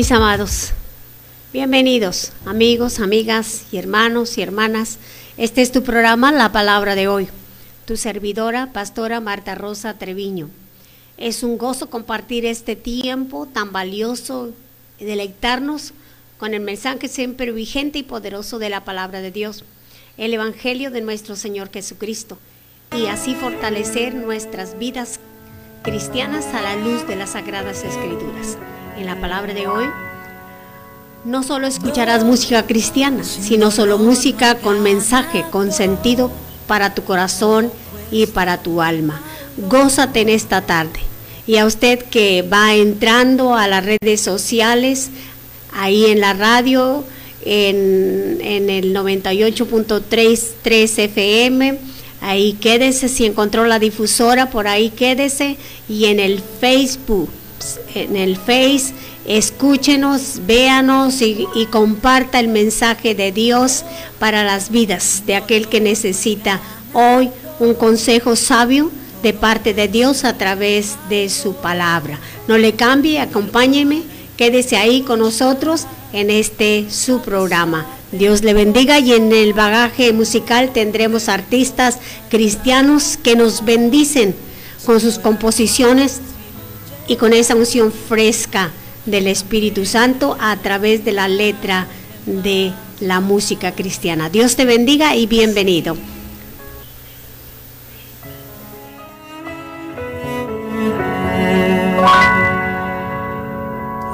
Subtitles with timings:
[0.00, 0.70] mis amados.
[1.52, 4.96] Bienvenidos, amigos, amigas y hermanos y hermanas.
[5.36, 7.28] Este es tu programa, La Palabra de hoy.
[7.84, 10.48] Tu servidora, Pastora Marta Rosa Treviño.
[11.18, 14.52] Es un gozo compartir este tiempo tan valioso
[14.98, 15.92] deleitarnos
[16.38, 19.64] con el mensaje siempre vigente y poderoso de la palabra de Dios,
[20.16, 22.38] el Evangelio de nuestro Señor Jesucristo,
[22.96, 25.20] y así fortalecer nuestras vidas
[25.82, 28.56] cristianas a la luz de las sagradas escrituras.
[29.00, 29.86] En la palabra de hoy,
[31.24, 36.30] no solo escucharás música cristiana, sino solo música con mensaje, con sentido
[36.66, 37.72] para tu corazón
[38.10, 39.22] y para tu alma.
[39.56, 41.00] Gózate en esta tarde.
[41.46, 45.08] Y a usted que va entrando a las redes sociales,
[45.72, 47.02] ahí en la radio,
[47.46, 51.78] en, en el 98.33 FM,
[52.20, 55.56] ahí quédese, si encontró la difusora, por ahí quédese,
[55.88, 57.30] y en el Facebook,
[57.94, 58.94] en el Face,
[59.26, 63.84] escúchenos, véanos y, comparta el mensaje de Dios
[64.18, 66.60] para las vidas de aquel que necesita
[66.92, 68.90] hoy un consejo sabio
[69.22, 72.18] de parte de Dios a través de su palabra.
[72.48, 74.02] No le cambie, acompáñeme,
[74.36, 77.86] quédese ahí con nosotros en este su programa.
[78.12, 81.98] Dios le bendiga y en el bagaje musical tendremos artistas
[82.28, 84.34] cristianos que nos bendicen
[84.84, 86.20] con sus composiciones
[87.10, 88.70] y con esa unción fresca
[89.04, 91.88] del Espíritu Santo a través de la letra
[92.24, 94.30] de la música cristiana.
[94.30, 95.96] Dios te bendiga y bienvenido.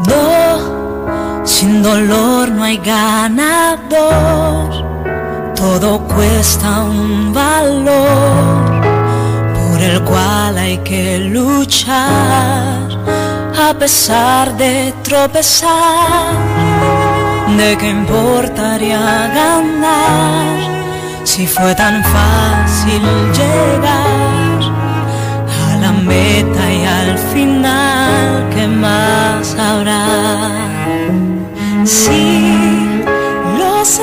[0.08, 3.92] No, sin dolor no hay ganador,
[5.54, 8.65] todo cuesta un valor
[9.86, 12.88] el cual hay que luchar
[13.68, 16.34] a pesar de tropezar.
[17.56, 19.00] ¿De qué importaría
[19.40, 20.58] ganar
[21.24, 23.02] si fue tan fácil
[23.38, 24.60] llegar
[25.62, 28.48] a la meta y al final?
[28.54, 30.06] ¿Qué más habrá?
[31.84, 33.02] Sí,
[33.58, 34.02] lo sé,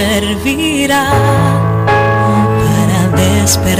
[0.00, 1.04] servirá
[2.58, 3.79] para despertar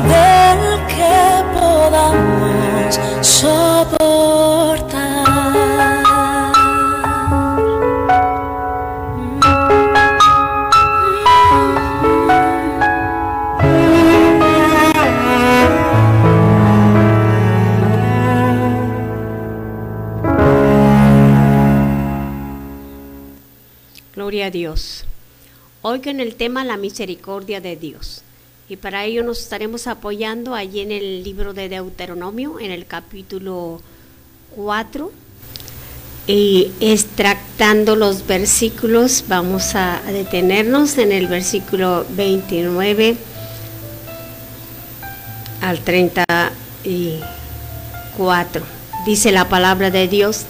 [0.00, 4.08] del que podamos soportar.
[24.42, 25.04] a Dios.
[25.82, 28.17] Con el tema la misericordia de Dios.
[28.70, 33.80] Y para ello nos estaremos apoyando allí en el libro de Deuteronomio, en el capítulo
[34.54, 35.10] 4.
[36.26, 43.16] Y extractando los versículos, vamos a detenernos en el versículo 29
[45.62, 48.62] al 34.
[49.06, 50.42] Dice la palabra de Dios,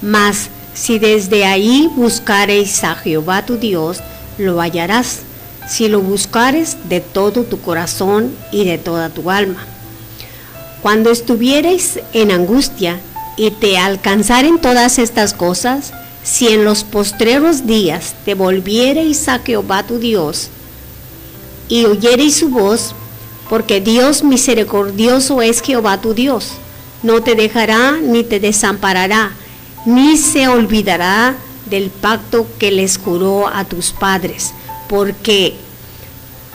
[0.00, 3.98] mas si desde ahí buscareis a Jehová tu Dios,
[4.38, 5.22] lo hallarás,
[5.68, 9.66] si lo buscares de todo tu corazón y de toda tu alma.
[10.82, 13.00] Cuando estuviereis en angustia
[13.36, 15.92] y te alcanzaren todas estas cosas,
[16.22, 20.48] si en los postreros días te volviereis a Jehová tu Dios
[21.68, 22.94] y oyereis su voz,
[23.48, 26.52] porque Dios misericordioso es Jehová tu Dios,
[27.02, 29.32] no te dejará ni te desamparará,
[29.84, 31.34] ni se olvidará
[31.66, 34.52] del pacto que les juró a tus padres.
[34.88, 35.54] Porque,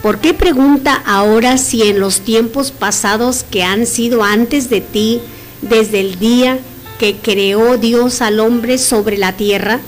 [0.01, 5.21] ¿por qué pregunta ahora si en los tiempos pasados que han sido antes de ti,
[5.61, 6.59] desde el día
[6.99, 9.79] que creó Dios al hombre sobre la tierra,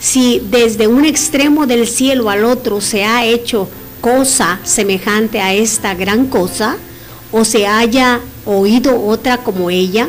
[0.00, 3.68] si desde un extremo del cielo al otro se ha hecho
[4.00, 6.76] cosa semejante a esta gran cosa,
[7.30, 10.08] o se haya oído otra como ella?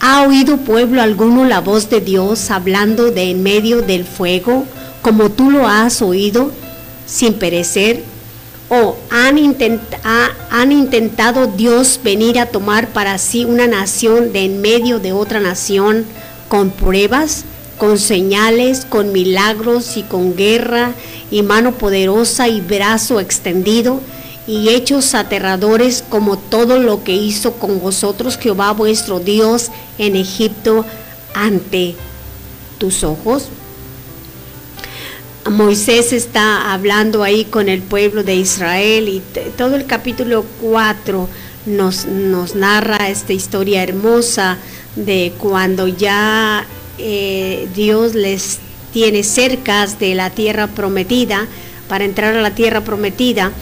[0.00, 4.64] ¿Ha oído pueblo alguno la voz de Dios hablando de en medio del fuego,
[5.02, 6.50] como tú lo has oído,
[7.06, 8.02] sin perecer?
[8.68, 9.38] ¿O han,
[10.50, 15.40] han intentado Dios venir a tomar para sí una nación de en medio de otra
[15.40, 16.04] nación
[16.48, 17.44] con pruebas,
[17.78, 20.92] con señales, con milagros y con guerra
[21.30, 24.00] y mano poderosa y brazo extendido?
[24.48, 30.86] y hechos aterradores como todo lo que hizo con vosotros Jehová vuestro Dios en Egipto
[31.34, 31.94] ante
[32.78, 33.48] tus ojos?
[35.50, 39.22] Moisés está hablando ahí con el pueblo de Israel y
[39.56, 41.28] todo el capítulo 4
[41.66, 44.58] nos, nos narra esta historia hermosa
[44.96, 46.66] de cuando ya
[46.98, 48.58] eh, Dios les
[48.92, 51.46] tiene cercas de la tierra prometida
[51.88, 53.52] para entrar a la tierra prometida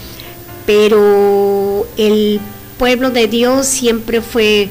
[0.67, 2.41] pero el
[2.79, 4.69] pueblo de Dios siempre fue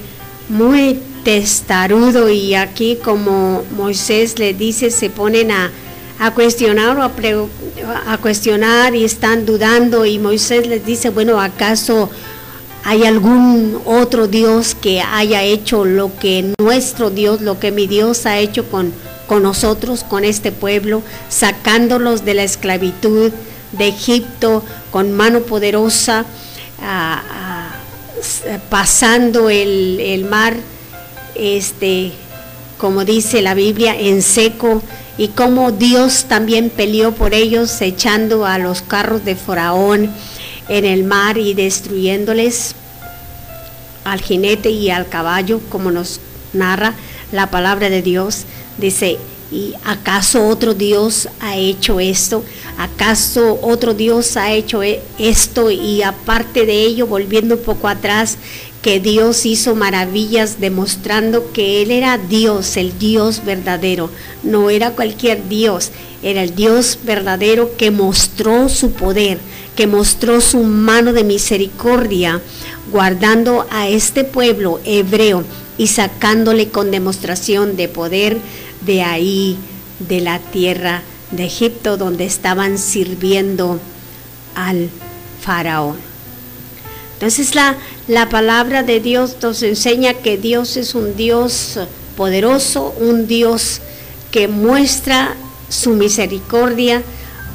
[0.50, 5.72] muy testarudo y aquí como Moisés le dice se ponen a,
[6.34, 7.12] cuestionar o a,
[8.14, 12.10] a, cuestionar y están dudando y Moisés les dice bueno acaso
[12.84, 18.26] hay algún otro Dios que haya hecho lo que nuestro Dios lo que mi Dios
[18.26, 18.94] ha hecho con,
[19.28, 23.32] con nosotros con este pueblo sacándolos de la esclavitud
[23.78, 26.26] de Egipto con mano poderosa,
[28.70, 30.56] pasando el, mar,
[31.36, 32.12] este,
[32.78, 34.82] como dice la Biblia, en seco,
[35.18, 40.12] y como Dios también peleó por ellos, echando a los carros de Faraón
[40.68, 42.76] en el mar y destruyéndoles
[44.04, 46.20] al jinete y al caballo, como nos
[46.54, 46.94] narra
[47.32, 48.44] la palabra de Dios.
[48.78, 49.18] Dice,
[49.52, 52.44] ¿Y acaso otro Dios ha hecho esto?
[52.78, 55.70] ¿Acaso otro Dios ha hecho e-, esto?
[55.70, 58.38] Y aparte de ello, volviendo un poco atrás,
[58.86, 64.12] que Dios hizo maravillas demostrando que Él era Dios, el Dios verdadero.
[64.44, 65.90] No era cualquier Dios,
[66.22, 69.40] era el Dios verdadero que mostró su poder,
[69.76, 72.44] que mostró su mano de misericordia,
[72.92, 75.44] guardando a este pueblo hebreo
[75.80, 78.38] y sacándole con demostración de poder
[78.86, 79.58] de ahí,
[79.98, 81.02] de la tierra
[81.32, 83.80] de Egipto, donde estaban sirviendo
[84.54, 84.92] al
[85.42, 85.98] faraón.
[87.16, 91.80] Entonces la, la palabra de Dios nos enseña que Dios es un Dios
[92.16, 93.82] poderoso, un Dios
[94.32, 95.36] que muestra
[95.70, 97.02] su misericordia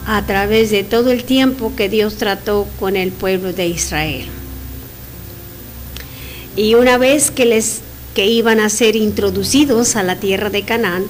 [0.06, 4.26] a través de todo el tiempo que Dios trató con el pueblo de Israel.
[6.56, 7.80] Y una vez que les
[8.14, 11.04] que iban a ser introducidos a la tierra de Canaán,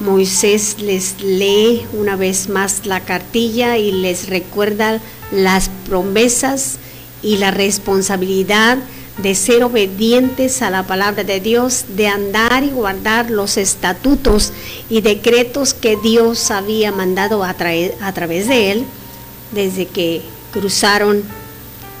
[0.00, 6.78] Moisés les lee una vez más la cartilla y les recuerda las promesas
[7.22, 8.78] y la responsabilidad
[9.18, 14.52] de ser obedientes a la palabra de Dios, de andar y guardar los estatutos
[14.88, 18.84] y decretos que Dios había mandado a, a través de él
[19.52, 20.22] desde que
[20.52, 21.22] cruzaron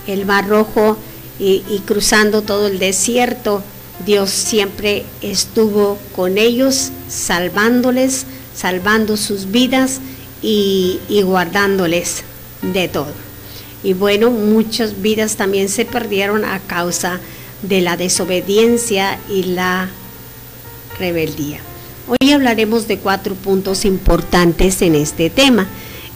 [0.06, 0.96] el Mar Rojo
[1.38, 3.62] y cruzando todo el desierto
[4.04, 8.24] Dios siempre estuvo con ellos, salvándoles,
[8.54, 10.00] salvando sus vidas
[10.42, 12.22] y, guardándoles
[12.62, 13.12] de todo.
[13.82, 17.20] Y bueno, muchas vidas también se perdieron a causa
[17.62, 19.88] de la desobediencia y la
[20.98, 21.60] rebeldía.
[22.08, 25.66] Hoy hablaremos de cuatro puntos importantes en este tema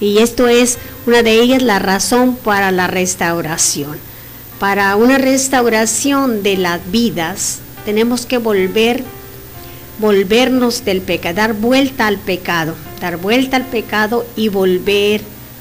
[0.00, 3.96] y esto es una de ellas la razón para la restauración.
[4.58, 9.04] Para una restauración de las vidas tenemos que volver
[9.98, 15.20] volvernos del pecado, dar vuelta al pecado, dar vuelta al pecado y volver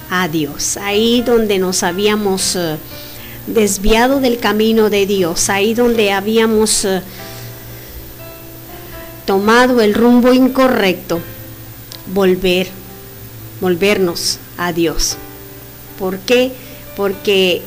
[0.09, 0.77] a Dios.
[0.77, 2.77] Ahí donde nos habíamos eh,
[3.47, 7.01] desviado del camino de Dios, ahí donde habíamos eh,
[9.25, 11.21] tomado el rumbo incorrecto,
[12.13, 12.67] volver,
[13.61, 15.17] volvernos a Dios.
[15.99, 16.51] ¿Por qué?
[16.95, 17.61] Porque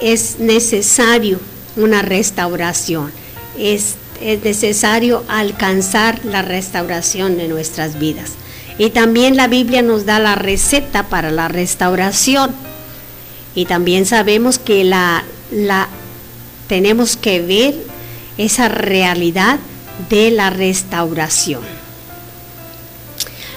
[0.00, 1.38] es necesario
[1.76, 3.12] una restauración,
[3.58, 8.32] es, es necesario alcanzar la restauración de nuestras vidas.
[8.80, 12.50] Y también la Biblia nos da la receta para la restauración.
[13.54, 15.22] Y también sabemos que la,
[15.52, 15.86] la
[16.66, 17.74] tenemos que ver
[18.38, 19.58] esa realidad
[20.08, 21.60] de la restauración.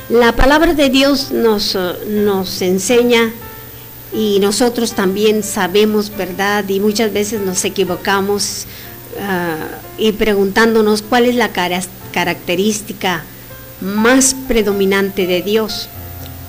[0.10, 3.32] La palabra de Dios nos, nos enseña
[4.12, 8.66] y nosotros también sabemos verdad y muchas veces nos equivocamos
[9.22, 9.56] ah,
[9.98, 11.52] y preguntándonos cuál es la
[12.12, 13.24] característica
[13.84, 15.90] más predominante de Dios.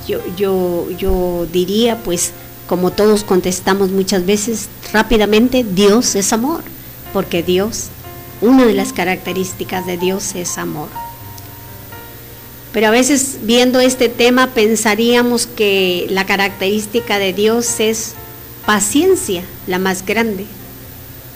[0.08, 2.32] Yo, yo, yo diría, pues,
[2.66, 6.62] como todos contestamos muchas veces rápidamente, Dios es amor,
[7.12, 7.90] porque Dios
[8.40, 10.88] una de las características de Dios es amor.
[12.72, 18.14] Pero a veces viendo este tema pensaríamos que la característica de Dios es
[18.66, 20.44] paciencia, la más grande.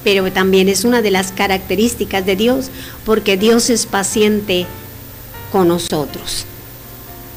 [0.04, 2.70] Pero también es una de las características de Dios
[3.04, 4.66] porque Dios es paciente
[5.52, 6.44] con nosotros.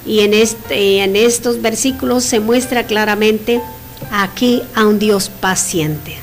[0.06, 3.62] Y en, este, en estos versículos se muestra claramente
[4.12, 6.18] aquí a un Dios paciente.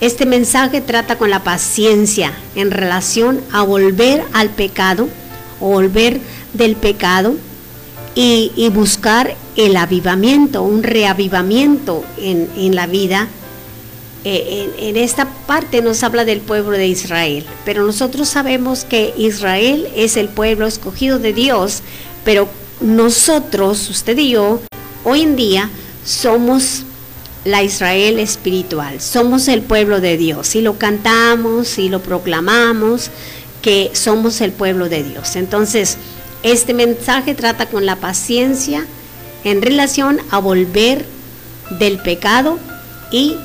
[0.00, 5.08] Este mensaje trata con la paciencia en relación a volver al pecado
[5.60, 6.20] volver
[6.54, 7.34] del pecado
[8.14, 13.28] y, buscar el avivamiento, un reavivamiento en, la vida.
[14.30, 19.14] Eh, en, en esta parte nos habla del pueblo de Israel, pero nosotros sabemos que
[19.16, 21.80] Israel es el pueblo escogido de Dios,
[22.26, 22.46] pero
[22.82, 24.60] nosotros, usted y yo,
[25.04, 25.70] hoy en día
[26.04, 26.82] somos
[27.46, 29.00] la Israel espiritual.
[29.00, 33.10] Somos el pueblo de Dios y lo cantamos y lo proclamamos
[33.62, 35.36] que somos el pueblo de Dios.
[35.36, 35.96] Entonces,
[36.42, 38.84] este mensaje trata con la paciencia
[39.44, 41.06] en relación a volver
[41.78, 42.58] del pecado
[43.10, 43.36] y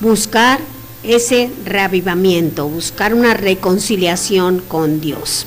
[0.00, 0.60] buscar
[1.02, 5.46] ese reavivamiento, buscar una reconciliación con Dios.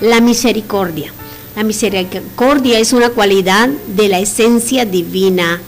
[0.00, 1.12] La misericordia.
[1.56, 5.60] La misericordia es una cualidad de la esencia divina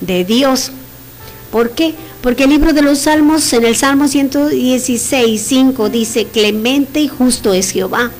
[0.00, 0.72] de Dios.
[1.50, 1.94] ¿Por qué?
[2.22, 7.52] Porque el libro de los Salmos, en el Salmo 116, 5, dice, clemente y justo
[7.54, 8.10] es Jehová.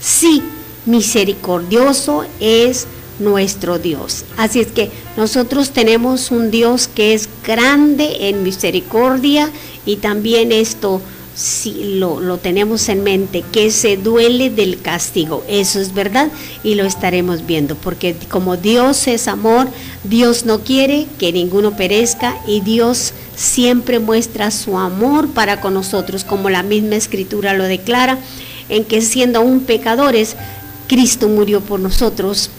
[0.00, 0.42] Sí,
[0.86, 2.86] misericordioso es
[3.20, 4.24] nuestro Dios.
[4.36, 9.50] Así es que nosotros tenemos un Dios que es grande en misericordia
[9.86, 11.00] y también esto
[11.34, 15.42] si lo, lo, tenemos en mente, que se duele del castigo.
[15.48, 16.28] Eso es verdad
[16.62, 19.68] y lo estaremos viendo, porque como Dios es amor,
[20.04, 26.24] Dios no quiere que ninguno perezca y Dios siempre muestra su amor para con nosotros,
[26.24, 28.18] como la misma escritura lo declara,
[28.68, 30.36] en que siendo aún pecadores,
[30.88, 32.50] Cristo murió por nosotros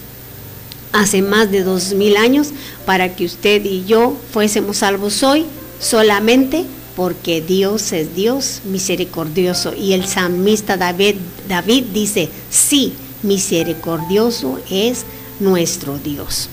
[0.93, 2.49] hace más de dos mil años
[2.85, 5.45] para que usted y yo fuésemos salvos hoy
[5.79, 9.73] solamente porque Dios es Dios misericordioso.
[9.73, 11.15] Y el salmista David,
[11.47, 12.93] David dice, sí,
[13.23, 15.05] misericordioso es
[15.39, 16.49] nuestro Dios.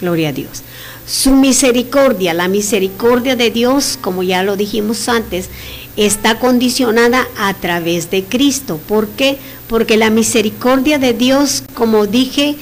[0.00, 0.62] Gloria a Dios.
[1.06, 5.48] Su misericordia, la misericordia de Dios, como ya lo dijimos antes,
[5.96, 8.80] está condicionada a través de Cristo.
[8.86, 9.38] ¿Por qué?
[9.70, 12.56] Porque la misericordia de Dios, como dije,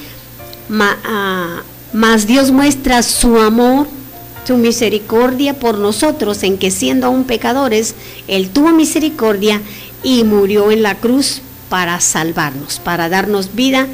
[0.71, 3.87] ah, más Dios muestra su amor
[4.49, 7.93] su misericordia por nosotros, en que siendo aún pecadores,
[8.27, 9.61] Él tuvo misericordia
[10.01, 13.85] y murió en la cruz para salvarnos, para darnos vida,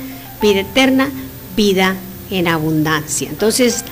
[0.42, 1.10] vida eterna,
[1.58, 1.98] vida
[2.32, 3.28] en abundancia.
[3.30, 3.84] Entonces,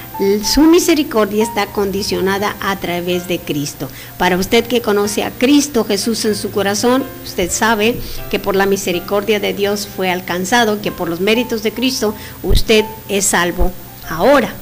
[0.44, 3.90] su misericordia está condicionada a través de Cristo.
[4.18, 8.00] Para usted que conoce a Cristo Jesús en su corazón, usted sabe
[8.30, 12.86] que por la misericordia de Dios fue alcanzado, que por los méritos de Cristo usted
[13.10, 13.72] es salvo
[14.10, 14.54] ahora.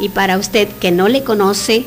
[0.00, 1.84] Y para usted que no le conoce,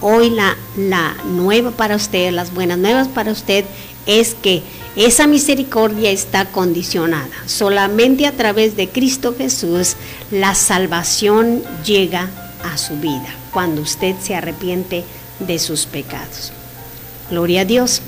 [0.00, 3.64] hoy la, la nueva para usted, las buenas nuevas para usted
[4.06, 4.62] es que
[4.94, 7.28] esa misericordia está condicionada.
[7.46, 9.96] Solamente a través de Cristo Jesús
[10.30, 12.30] la salvación llega
[12.64, 15.04] a su vida, cuando usted se arrepiente
[15.40, 16.52] de sus pecados.
[17.30, 18.00] Gloria a Dios.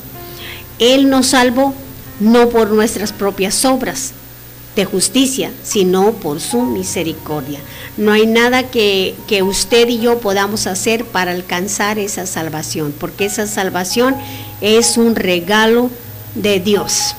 [0.78, 1.74] Él nos salvó
[2.20, 4.12] no por nuestras propias obras
[4.76, 7.58] de justicia, sino por su misericordia.
[7.96, 13.24] No hay nada que, que, usted y yo podamos hacer para alcanzar esa salvación, porque
[13.24, 14.14] esa salvación
[14.60, 15.90] es un regalo
[16.34, 17.14] de Dios.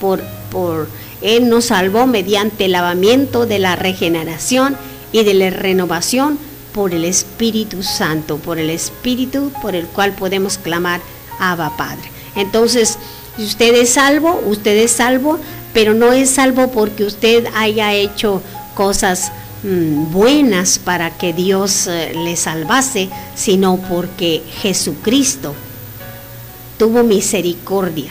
[0.00, 0.88] Por, por
[1.20, 4.76] Él nos salvó mediante el lavamiento de la regeneración
[5.12, 6.38] y de la renovación
[6.72, 11.00] por el Espíritu Santo, por el Espíritu por el cual podemos clamar
[11.38, 12.10] Abba Padre.
[12.34, 12.98] Entonces,
[13.38, 15.38] usted es salvo, usted es salvo,
[15.74, 18.42] pero no es salvo porque usted haya hecho
[18.74, 19.32] cosas
[19.62, 25.54] mm, buenas para que Dios eh, le salvase, sino porque Jesucristo
[26.82, 28.10] tuvo misericordia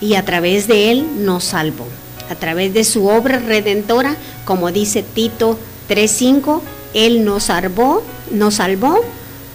[0.00, 1.86] y a través de él nos salvó.
[2.28, 5.56] A través de su obra redentora, como dice Tito
[5.88, 6.62] 3:5,
[6.94, 8.98] él nos salvó, nos salvó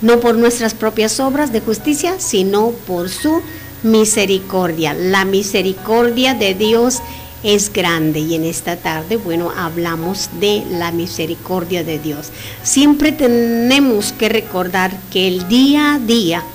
[0.02, 3.42] no por nuestras propias obras de justicia, sino por su
[3.84, 4.94] misericordia.
[4.94, 7.02] La misericordia de Dios
[7.44, 12.30] es grande y en esta tarde, bueno, hablamos de la misericordia de Dios.
[12.64, 16.46] Siempre tenemos que recordar que el día a día,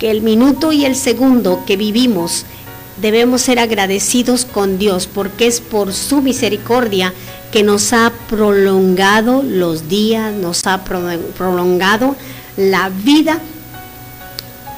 [0.00, 2.46] que el minuto y el segundo que vivimos,
[3.00, 7.12] debemos ser agradecidos con Dios porque es por su misericordia
[7.52, 12.16] que nos ha prolongado los días, nos ha prolongado
[12.56, 13.38] la vida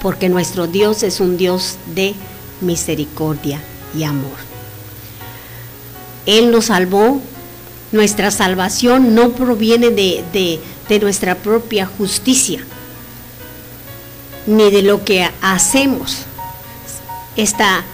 [0.02, 2.14] porque nuestro Dios es un Dios de
[2.60, 3.62] misericordia
[3.96, 4.36] y amor.
[6.26, 7.20] Él nos salvó,
[7.92, 10.60] nuestra salvación no proviene de,
[11.00, 12.64] nuestra propia justicia,
[14.46, 16.18] ni de lo que hacemos.
[17.36, 17.84] Esta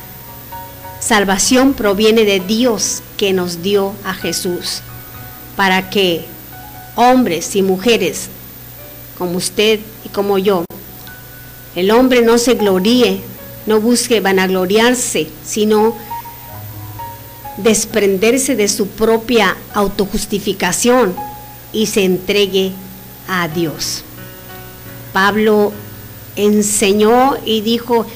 [1.00, 4.82] salvación proviene de Dios que nos dio a Jesús,
[5.56, 6.24] para que
[6.96, 8.28] hombres y mujeres
[9.16, 10.64] como usted y como yo
[11.78, 13.20] el hombre no se gloríe,
[13.66, 15.94] no busque vanagloriarse, sino
[17.58, 21.14] desprenderse de su propia autojustificación
[21.72, 22.72] y se entregue
[23.28, 24.02] a Dios.
[25.12, 25.72] Pablo
[26.38, 28.07] enseñó y dijo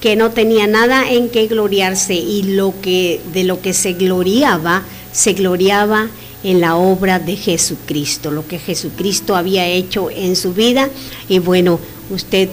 [0.00, 4.82] que no tenía nada en que gloriarse y lo que de lo que se gloriaba,
[5.12, 6.08] se gloriaba
[6.42, 10.88] en la obra de Jesucristo, lo que Jesucristo había hecho en su vida.
[11.28, 12.48] Y bueno, usted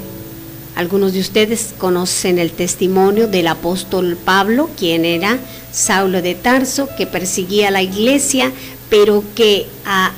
[0.76, 5.38] algunos de ustedes conocen el testimonio del apóstol Pablo, quien era
[5.72, 8.52] Saulo de Tarso, que perseguía a la iglesia,
[8.90, 10.12] pero que a,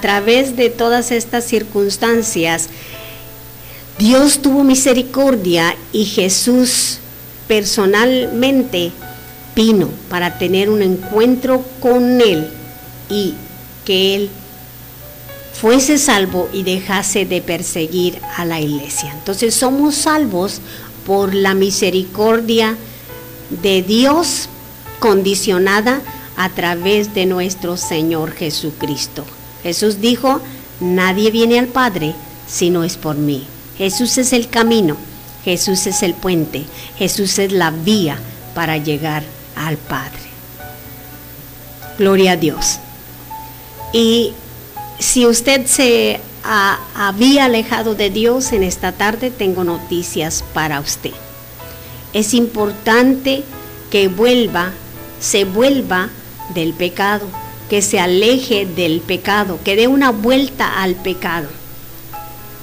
[0.00, 2.68] través de todas estas circunstancias,
[3.98, 6.98] Dios tuvo misericordia y Jesús
[7.48, 8.92] personalmente
[9.56, 12.46] vino para tener un encuentro con Él
[13.10, 13.34] y
[13.84, 14.30] que Él
[15.52, 19.12] fuese salvo y dejase de perseguir a la iglesia.
[19.18, 20.60] Entonces somos salvos
[21.04, 22.76] por la misericordia
[23.62, 24.48] de Dios
[25.00, 26.00] condicionada
[26.36, 29.24] a través de nuestro Señor Jesucristo.
[29.64, 30.40] Jesús dijo,
[30.78, 32.14] nadie viene al Padre
[32.46, 33.44] si no es por mí.
[33.78, 34.96] Jesús es el camino,
[35.44, 36.64] Jesús es el puente,
[36.98, 38.18] Jesús es la vía
[38.52, 39.22] para llegar
[39.54, 40.18] al Padre.
[41.96, 42.80] Gloria a Dios.
[43.92, 44.32] Y
[44.98, 51.12] si usted se había alejado de Dios en esta tarde, tengo noticias para usted.
[52.12, 53.44] Es importante
[53.92, 54.72] que vuelva,
[55.20, 56.08] se vuelva
[56.52, 57.26] del pecado,
[57.70, 61.48] que se aleje del pecado, que dé una vuelta al pecado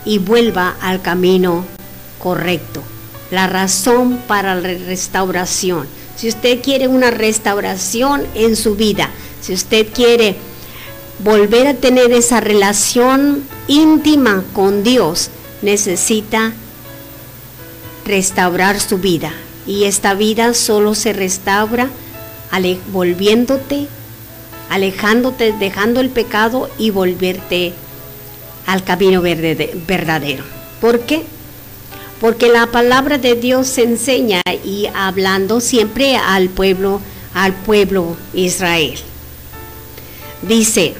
[0.05, 1.65] y vuelva al camino
[2.19, 2.81] correcto.
[3.31, 5.87] La razón para la restauración.
[6.15, 9.09] Si usted quiere una restauración en su vida,
[9.41, 10.35] si usted quiere
[11.19, 15.29] volver a tener esa relación íntima con Dios,
[15.61, 16.53] necesita
[18.05, 19.33] restaurar su vida.
[19.67, 21.89] Y esta vida solo se restaura
[22.91, 23.87] volviéndote,
[24.69, 27.73] alejándote, dejando el pecado y volverte
[28.65, 30.43] al camino verdadero.
[30.81, 31.23] ¿Por qué?
[32.19, 37.01] Porque la palabra de Dios enseña y hablando siempre al pueblo,
[37.33, 38.97] al pueblo Israel.
[40.41, 40.95] Dice,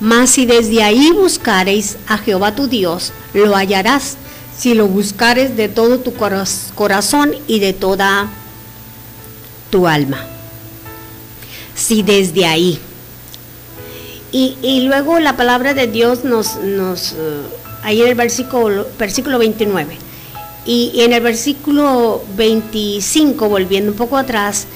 [0.00, 4.16] mas si desde ahí buscareis a Jehová tu Dios, lo hallarás,
[4.56, 8.28] si lo buscares de todo tu corazón y de toda
[9.70, 10.26] tu alma.
[11.74, 12.78] Si desde ahí.
[14.32, 17.06] Y, luego la palabra de Dios nos, uh,
[17.82, 19.98] ahí en el versículo, versículo 29.
[20.64, 24.66] Y, en el versículo 25, volviendo un poco atrás,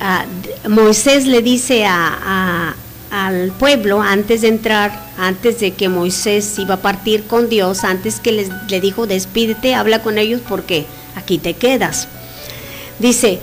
[0.00, 2.76] uh, Moisés le dice a,
[3.10, 8.20] al pueblo antes de entrar, antes de que Moisés iba a partir con Dios, antes
[8.20, 10.86] que les, le dijo despídete, habla con ellos porque
[11.16, 12.06] aquí te quedas.
[13.00, 13.40] Dice,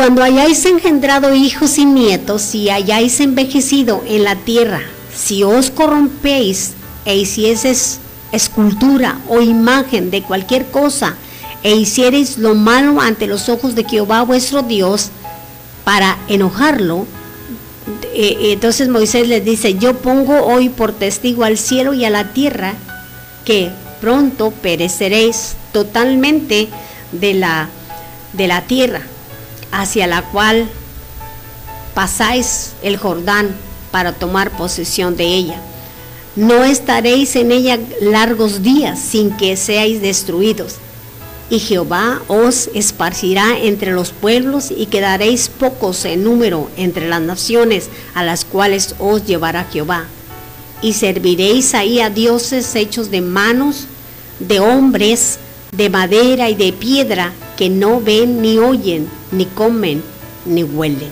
[0.00, 4.80] cuando hayáis engendrado hijos y nietos y hayáis envejecido en la tierra,
[5.14, 6.72] si os corrompéis
[7.04, 7.98] e hicieseis
[8.32, 11.16] escultura o imagen de cualquier cosa
[11.62, 15.10] e hiciereis lo malo ante los ojos de Jehová vuestro Dios
[15.84, 17.06] para enojarlo,
[18.14, 22.10] eh, eh, entonces Moisés les dice, yo pongo hoy por testigo al cielo y a
[22.10, 22.72] la tierra
[23.44, 26.70] que pronto pereceréis totalmente
[27.12, 27.68] de la,
[28.32, 29.02] de la tierra
[29.72, 30.68] hacia la cual
[31.94, 33.54] pasáis el Jordán
[33.90, 35.60] para tomar posesión de ella.
[36.36, 40.76] No estaréis en ella largos días sin que seáis destruidos.
[41.50, 47.88] Y Jehová os esparcirá entre los pueblos y quedaréis pocos en número entre las naciones
[48.14, 50.04] a las cuales os llevará Jehová.
[50.80, 53.86] Y serviréis ahí a dioses hechos de manos,
[54.38, 55.40] de hombres,
[55.72, 60.02] de madera y de piedra, que no ven ni oyen, ni comen,
[60.46, 61.10] ni huelen.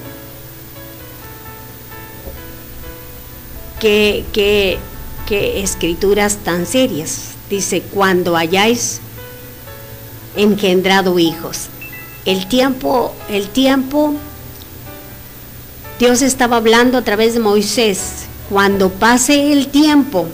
[3.79, 4.79] ¿Qué, qué,
[5.27, 7.33] qué escrituras tan serias?
[7.51, 9.03] Dice, cuando hayáis
[10.37, 11.67] engendrado hijos.
[12.25, 14.15] El tiempo, el tiempo,
[15.99, 18.25] Dios estaba hablando a través de Moisés.
[18.49, 20.27] Cuando pase el tiempo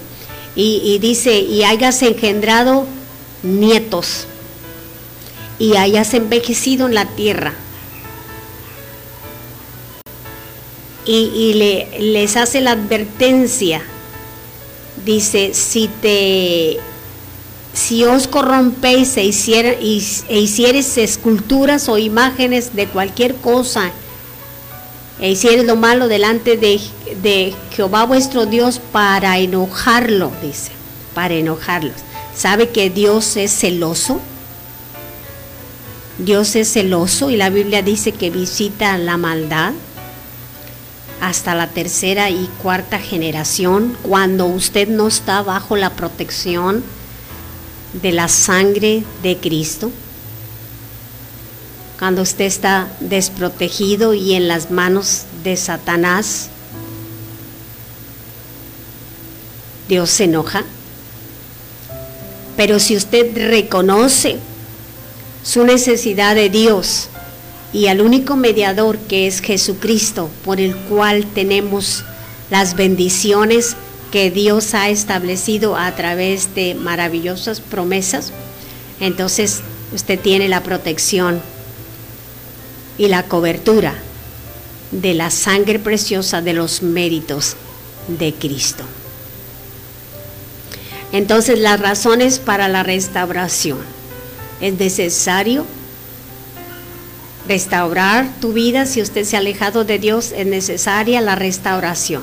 [0.55, 2.87] y, dice, y hayas engendrado
[3.43, 4.29] nietos
[5.59, 7.55] y hayas envejecido en la tierra.
[11.07, 13.83] Y, y le, les hace la advertencia,
[15.05, 16.79] dice, si te
[17.75, 23.91] si os corrompéis e, e hicieres esculturas o imágenes de cualquier cosa,
[25.21, 26.81] e hicieres lo malo delante de,
[27.23, 30.71] de Jehová vuestro Dios para enojarlo, dice,
[31.15, 31.97] para enojarlos.
[32.37, 34.21] ¿Sabe que Dios es celoso?
[36.19, 39.73] Dios es celoso y la Biblia dice que visita la maldad
[41.21, 46.85] hasta la tercera y cuarta generación cuando usted no está bajo la protección
[48.01, 49.91] de la sangre de Cristo.
[51.99, 56.49] Cuando usted está desprotegido y en las manos de Satanás,
[59.89, 60.63] Dios se enoja.
[62.57, 64.39] Pero si usted reconoce
[65.45, 67.09] su necesidad de Dios
[67.73, 72.05] y al único mediador que es Jesucristo, por el cual tenemos
[72.51, 73.77] las bendiciones
[74.11, 78.33] que Dios ha establecido a través de maravillosas promesas,
[79.01, 79.61] entonces
[79.93, 81.43] usted tiene la protección
[82.97, 83.95] y la cobertura
[84.93, 87.57] de la sangre preciosa de los méritos
[88.07, 88.85] de Cristo.
[91.13, 93.94] Entonces las razones para la restauración.
[94.65, 95.67] Es necesario
[97.47, 98.87] restaurar tu vida.
[98.87, 102.23] Si usted se ha alejado de Dios, es necesaria la restauración.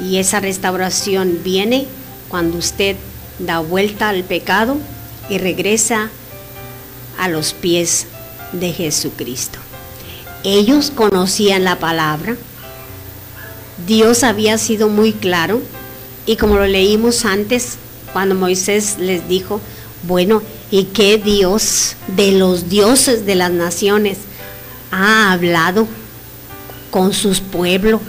[0.00, 1.86] Y esa restauración viene
[2.28, 2.96] cuando usted
[3.38, 4.76] da vuelta al pecado
[5.30, 6.10] y regresa
[7.16, 8.06] a los pies
[8.50, 9.60] de Jesucristo.
[10.42, 12.36] Ellos conocían la palabra,
[13.86, 15.62] Dios había sido muy claro
[16.26, 17.76] y como lo leímos antes,
[18.12, 19.60] cuando Moisés les dijo,
[20.02, 24.18] bueno, ¿y qué Dios de los dioses de las naciones
[24.90, 25.86] ha hablado
[26.90, 28.00] con sus pueblos?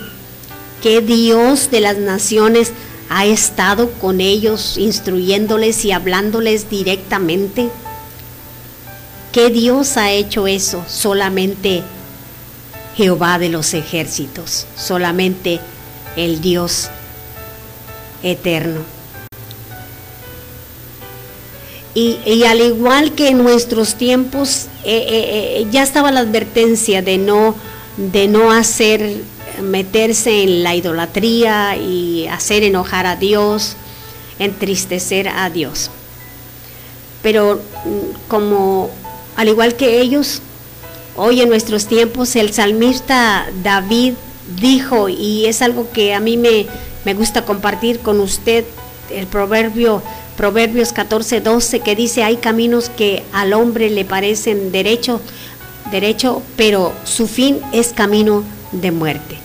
[0.82, 2.72] que Dios de las naciones
[3.10, 7.70] ha estado con ellos, instruyéndoles y hablándoles directamente.
[9.32, 10.86] ¿Qué Dios ha hecho eso?
[10.88, 11.84] Solamente
[12.96, 15.60] Jehová de los ejércitos, solamente
[16.16, 16.90] el Dios
[18.24, 18.82] eterno.
[21.96, 27.18] Y, al igual que en nuestros tiempos, eh, eh, eh, ya estaba la advertencia de
[27.18, 27.56] no,
[27.98, 29.24] de no hacer
[29.62, 33.76] meterse en la idolatría y hacer enojar a Dios,
[34.38, 35.90] entristecer a Dios.
[37.24, 38.92] Pero mm, como
[39.36, 40.42] al igual que ellos,
[41.16, 44.14] hoy en nuestros tiempos el salmista David
[44.62, 46.68] dijo, y es algo que a mí me,
[47.04, 48.64] me gusta compartir con usted,
[49.12, 50.04] el proverbio
[50.40, 55.20] Proverbios 14, 12, que dice, hay caminos que al hombre le parecen derecho,
[55.92, 59.38] derecho, pero su fin es camino de muerte.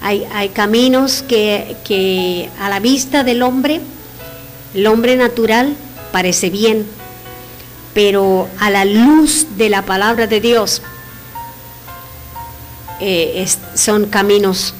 [0.00, 3.80] Hay, caminos que, a la vista del hombre,
[4.72, 5.74] el hombre natural,
[6.12, 6.86] parece bien,
[7.92, 10.80] pero a la luz de la palabra de Dios
[13.00, 14.74] eh, son caminos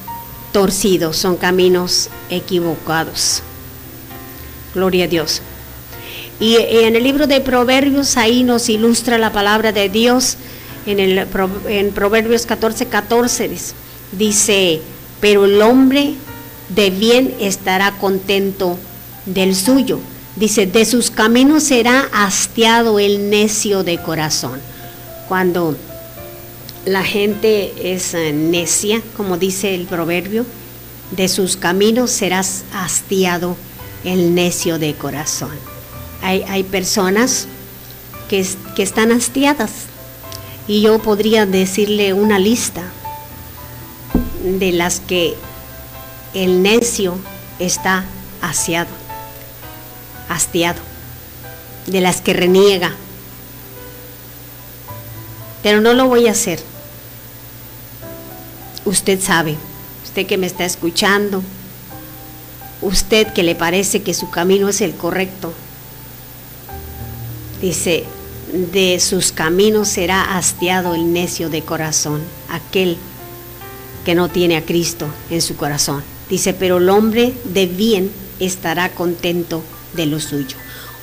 [0.52, 3.42] torcidos, son caminos equivocados.
[4.72, 5.42] Gloria a Dios.
[6.38, 10.37] Y en el libro de Proverbios ahí nos ilustra la palabra de Dios
[10.87, 11.27] en, el,
[11.68, 13.51] en Proverbios 14, 14
[14.12, 14.81] dice,
[15.20, 16.14] pero el hombre
[16.68, 18.79] de bien estará contento
[19.27, 19.99] del suyo.
[20.37, 24.61] Dice, de sus caminos será hastiado el necio de corazón.
[25.29, 25.77] Cuando
[26.85, 30.44] la gente es eh, necia, como dice el proverbio,
[31.11, 33.57] de sus caminos serás hastiado
[34.05, 35.75] el necio de corazón.
[36.28, 37.46] Hay, personas
[38.28, 39.70] que, que están hastiadas
[40.66, 42.82] y yo podría decirle una lista
[44.42, 45.36] de las que
[46.34, 47.16] el necio
[47.60, 48.04] está
[48.42, 48.90] hastiado,
[50.28, 50.80] hastiado,
[51.86, 52.92] de las que reniega.
[55.62, 56.60] Pero no lo voy a hacer.
[58.84, 59.56] Usted sabe,
[60.04, 61.44] usted que me está escuchando,
[62.82, 65.52] usted que le parece que su camino es el correcto,
[67.66, 68.05] dice,
[68.72, 72.96] de sus caminos será hastiado el necio de corazón, aquel
[74.05, 76.05] que no tiene a Cristo en su corazón.
[76.31, 79.62] Dice, pero el hombre de bien estará contento
[79.94, 80.57] de lo suyo.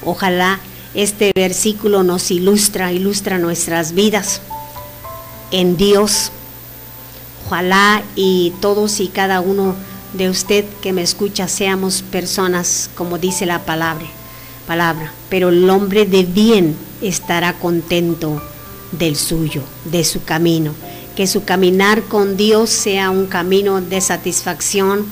[0.06, 0.60] Ojalá
[0.94, 4.42] este versículo nos ilustra, ilustra nuestras vidas
[5.52, 6.32] en Dios.
[7.46, 9.76] Ojalá y todos y cada uno
[10.14, 14.06] de usted que me escucha seamos personas como dice la palabra,
[14.68, 18.42] palabra, pero el hombre de bien estará contento
[18.92, 20.74] del suyo, de su camino.
[21.16, 25.06] Que su caminar con Dios sea un camino de satisfacción,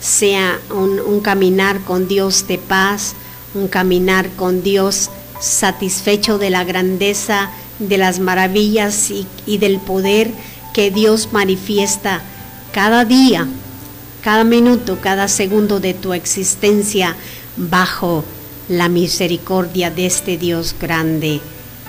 [0.00, 3.14] sea un, caminar con Dios de paz,
[3.54, 10.30] un caminar con Dios satisfecho de la grandeza, de las maravillas y, y del poder
[10.72, 12.22] que Dios manifiesta
[12.72, 13.48] cada día,
[14.22, 17.16] cada minuto, cada segundo de tu existencia
[17.56, 18.24] bajo
[18.68, 21.40] la misericordia de este Dios grande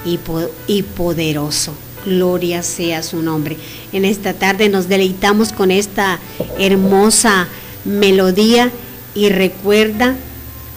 [0.05, 1.73] y, poderoso.
[2.05, 3.57] Gloria sea su nombre.
[3.93, 6.19] En esta tarde nos deleitamos con esta
[6.59, 7.47] hermosa
[7.85, 8.71] melodía
[9.15, 10.15] y recuerda,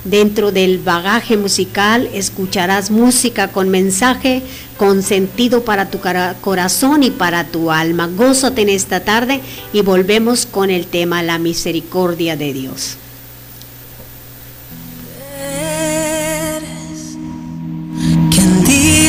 [0.05, 4.43] dentro del bagaje musical escucharás música con mensaje,
[4.77, 5.99] con sentido para tu
[6.41, 8.07] corazón y para tu alma.
[8.07, 9.41] Gózate en esta tarde
[9.73, 12.99] y volvemos con el tema la misericordia de Dios.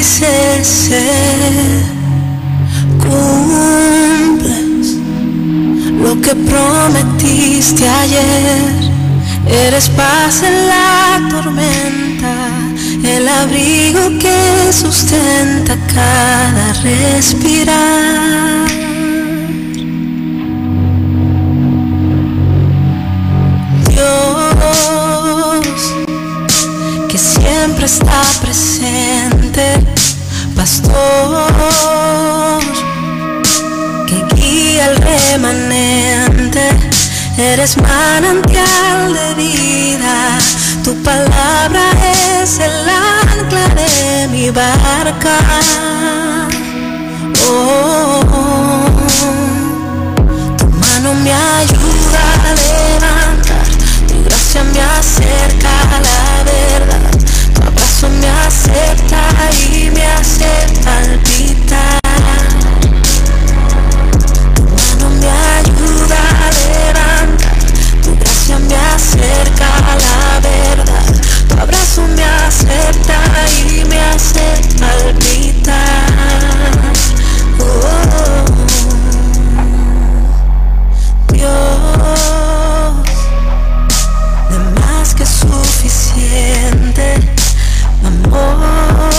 [0.07, 1.83] Ser,
[3.03, 4.87] cumples
[6.01, 8.91] lo que prometiste ayer.
[9.45, 12.33] Eres paz en la tormenta,
[13.03, 18.67] el abrigo que sustenta cada respirar.
[23.89, 24.47] Dios,
[27.09, 29.96] que siempre está presente
[30.67, 32.60] pastor
[34.06, 36.69] que guía el remanente.
[37.38, 40.39] Eres manantial de vida,
[40.84, 41.84] tu palabra
[42.41, 45.38] es el ancla de mi barca.
[47.49, 48.19] Oh,
[50.58, 53.67] tu mano me ayuda a levantar,
[54.08, 57.17] tu gracia me acerca a la verdad
[58.10, 58.30] me
[58.67, 59.23] acepta
[59.71, 60.49] y me hace
[60.84, 62.01] palpitar.
[64.56, 67.58] Tu mano me ayuda a levantar,
[68.03, 71.06] tu gracia me acerca a la verdad.
[71.47, 73.19] Tu abrazo me acepta
[73.69, 75.75] y me hace palpitar.
[77.60, 78.45] Oh,
[81.32, 81.49] Dios,
[84.49, 87.37] de más que suficiente
[88.07, 89.17] amor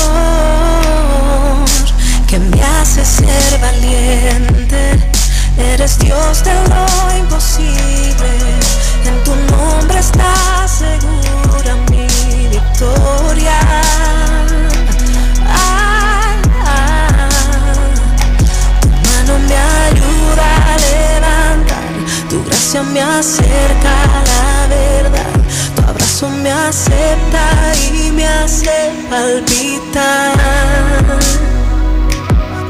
[2.27, 4.99] que me hace ser valiente.
[5.57, 8.31] Eres Dios de lo imposible,
[9.05, 12.07] en tu nombre está segura mi
[12.49, 13.59] victoria.
[18.81, 19.57] tu mano me
[19.89, 21.89] ayuda a levantar,
[22.31, 23.88] tu gracia me acerca
[26.69, 30.35] acepta y me hace palpitar.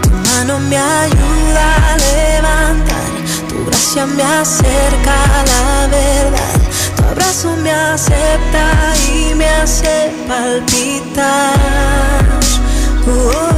[0.02, 3.10] Tu mano me ayuda a levantar,
[3.48, 6.60] tu gracia me acerca a la verdad.
[6.96, 8.64] Tu abrazo me acepta
[9.10, 11.44] y me hace palpitar.
[13.06, 13.57] Oh,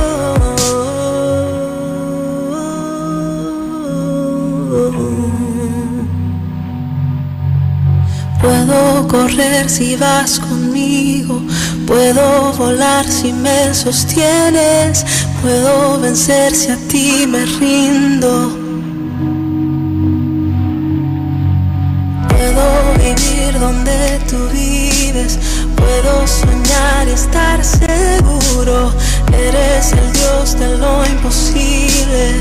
[8.80, 11.42] Puedo correr si vas conmigo.
[11.86, 15.04] Puedo volar si me sostienes.
[15.42, 18.56] Puedo vencer si a ti me rindo.
[22.28, 22.64] Puedo
[23.04, 25.38] vivir donde tú vives.
[25.76, 28.94] Puedo soñar y estar seguro.
[29.30, 32.34] Eres el Dios de lo imposible.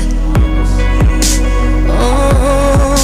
[2.00, 2.94] Oh,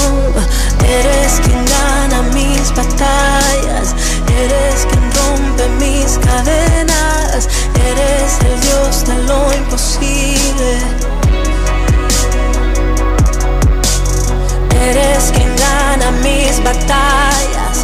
[0.83, 3.95] eres quien gana mis batallas.
[4.43, 7.47] Eres quien rompe mis cadenas.
[7.89, 10.71] Eres el Dios de lo imposible.
[14.89, 17.75] Eres quien gana mis batallas.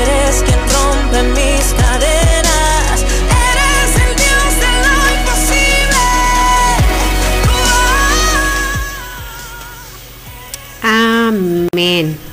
[0.00, 2.96] Eres quien rompe mis cadenas.
[3.50, 6.02] Eres el Dios de lo imposible.
[10.82, 12.31] Amén.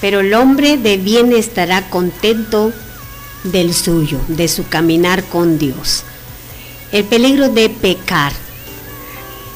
[0.00, 2.72] Pero el hombre de bien estará contento
[3.44, 6.04] del suyo, de su caminar con Dios.
[6.92, 8.32] El peligro de pecar.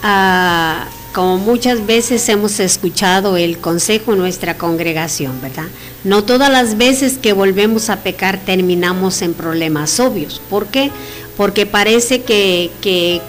[0.02, 5.66] Ah, como muchas veces hemos escuchado el consejo en nuestra congregación, ¿verdad?
[6.04, 10.40] No todas las veces que volvemos a pecar terminamos en problemas obvios.
[10.48, 10.90] ¿Por qué?
[11.36, 13.20] Porque parece que, que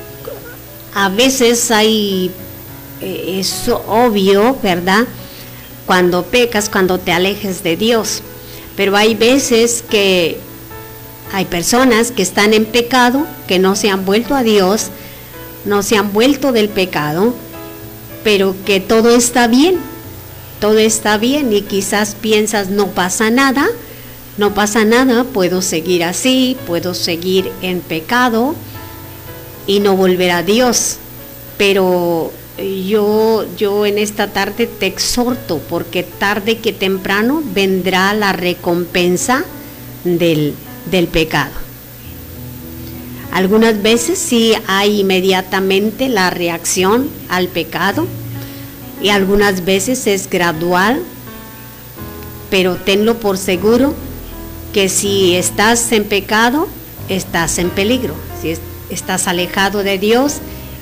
[0.96, 2.32] a veces hay,
[3.02, 5.06] eh, es obvio, ¿verdad?
[5.86, 8.22] Cuando pecas, cuando te alejes de Dios.
[8.76, 10.40] Pero hay veces que
[11.32, 14.90] hay personas que están en pecado, que no se han vuelto a Dios,
[15.66, 17.34] no se han vuelto del pecado,
[18.24, 19.78] pero que todo está bien,
[20.60, 23.68] todo está bien y quizás piensas no pasa nada,
[24.38, 28.56] no pasa nada, puedo seguir así, puedo seguir en pecado
[29.68, 30.98] y no volver a Dios.
[31.58, 39.44] Pero yo, yo en esta tarde te exhorto, porque tarde que temprano vendrá la recompensa
[40.04, 40.54] del,
[40.92, 41.52] del pecado.
[43.32, 48.08] Algunas veces sí hay inmediatamente la reacción al pecado
[49.02, 51.02] y algunas veces es gradual,
[52.52, 53.96] pero tenlo por seguro
[54.72, 56.68] que si estás en pecado,
[57.10, 58.14] estás en peligro.
[58.40, 58.60] Si es-
[58.92, 60.36] estás alejado de Dios,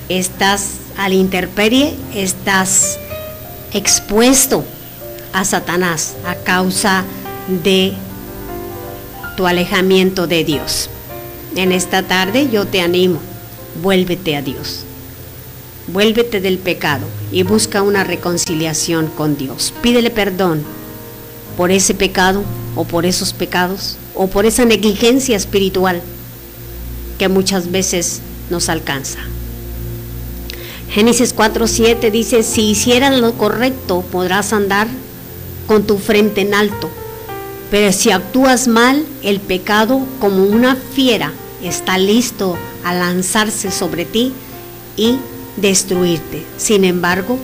[0.10, 2.98] estás a la intemperie, estás
[3.74, 4.64] expuesto
[5.34, 7.04] a Satanás a causa
[7.64, 7.94] de
[9.38, 10.90] tu alejamiento de Dios.
[11.56, 13.20] En esta tarde yo te animo,
[13.82, 14.84] vuélvete a Dios.
[15.88, 19.74] Vuélvete del pecado y busca una reconciliación con Dios.
[19.82, 20.64] Pídele perdón
[21.58, 22.44] por ese pecado
[22.76, 26.02] o por esos pecados o por esa negligencia espiritual
[27.18, 29.20] que muchas veces nos alcanza.
[30.92, 34.88] Génesis 4:7 dice, si hicieras lo correcto podrás andar
[35.66, 36.90] con tu frente en alto,
[37.70, 41.32] pero si actúas mal, el pecado como una fiera
[41.64, 44.34] está listo a lanzarse sobre ti
[44.98, 45.18] y
[45.56, 46.44] destruirte.
[46.58, 47.38] Sin embargo,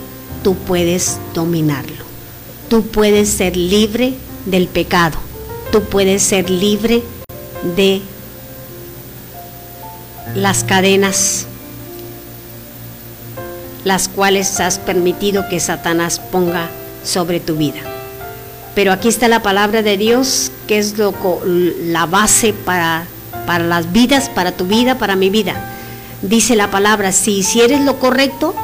[0.44, 2.04] tú puedes dominarlo.
[2.68, 4.12] Tú puedes ser libre
[4.44, 5.16] del pecado.
[5.72, 7.02] Tú puedes ser libre
[7.76, 8.02] de
[10.34, 11.46] las cadenas
[13.88, 16.68] las cuales has permitido que Satanás ponga
[17.02, 17.80] sobre tu vida.
[18.74, 21.14] Pero aquí está la palabra de Dios, que es lo,
[21.46, 23.06] la base para,
[23.46, 25.54] para las vidas, para tu vida, para mi vida.
[26.20, 28.54] Dice la palabra, si hicieres lo correcto,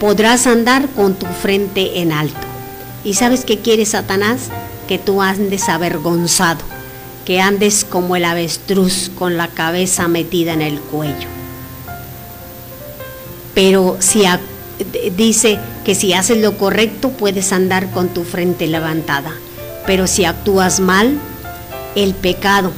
[0.00, 2.46] podrás andar con tu frente en alto.
[3.04, 4.50] ¿Y sabes qué quiere Satanás?
[4.86, 6.60] Que tú andes avergonzado,
[7.24, 11.43] que andes como el avestruz con la cabeza metida en el cuello.
[13.54, 14.24] Pero si
[15.16, 19.32] dice que si haces lo correcto puedes andar con tu frente levantada.
[19.86, 21.18] Pero si actúas mal,
[21.94, 22.72] el pecado,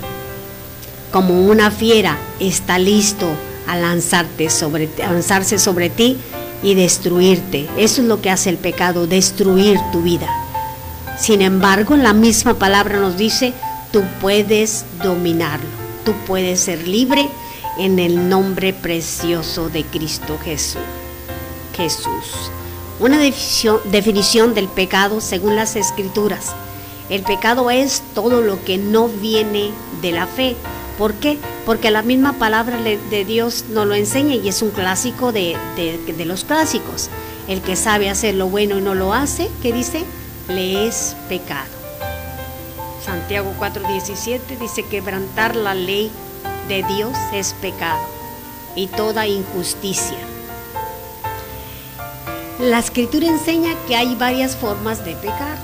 [1.12, 3.26] como una fiera, está listo
[3.66, 6.18] a lanzarte sobre, a lanzarse sobre ti
[6.62, 7.66] y destruirte.
[7.78, 10.28] Eso es lo que hace el pecado, destruir tu vida.
[11.18, 13.54] Sin embargo, la misma palabra nos dice,
[13.92, 15.66] tú puedes dominarlo,
[16.04, 17.28] tú puedes ser libre
[17.78, 20.82] en el nombre precioso de Cristo Jesús.
[21.76, 22.50] Jesús.
[22.98, 26.54] Una definición, del pecado según las escrituras.
[27.10, 29.70] El pecado es todo lo que no viene
[30.00, 30.56] de la fe.
[30.98, 31.38] ¿Por qué?
[31.66, 35.56] Porque la misma palabra de Dios nos lo enseña y es un clásico de
[36.24, 37.10] los clásicos.
[37.48, 40.04] El que sabe hacer lo bueno y no lo hace, ¿qué dice?
[40.48, 41.76] Le es pecado.
[43.04, 46.10] Santiago 4:17 dice quebrantar la ley
[46.68, 48.00] de Dios es pecado
[48.74, 50.18] y toda injusticia.
[52.58, 55.58] La escritura enseña que hay varias formas de pecar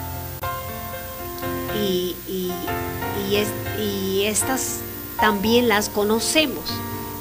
[1.81, 2.53] y, y-
[3.31, 4.77] y es- y estas
[5.21, 6.65] también las conocemos.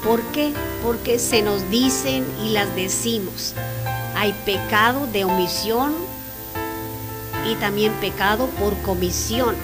[0.04, 0.52] ¿Por qué?
[0.82, 3.54] Porque se nos dicen y las decimos.
[4.16, 5.94] Hay pecado de omisión
[7.50, 9.54] y también pecado por comisión.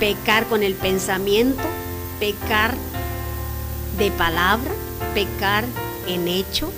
[0.00, 1.62] Pecar con el pensamiento,
[2.18, 2.74] pecar
[3.98, 4.70] de palabra,
[5.14, 5.64] pecar
[6.06, 6.70] en hecho,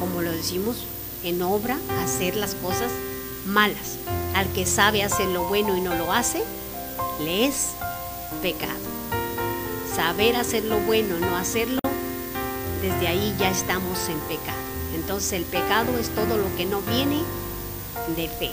[0.00, 0.84] como lo decimos,
[1.24, 2.90] en obra, hacer las cosas
[3.46, 3.98] malas.
[4.34, 6.42] Al que sabe hacer lo bueno y no lo hace,
[7.22, 7.70] le es
[8.40, 8.72] pecado.
[9.94, 11.78] Saber hacer lo bueno y no hacerlo,
[12.80, 14.58] desde ahí ya estamos en pecado.
[14.94, 17.20] Entonces el pecado es todo lo que no viene
[18.16, 18.50] de fe.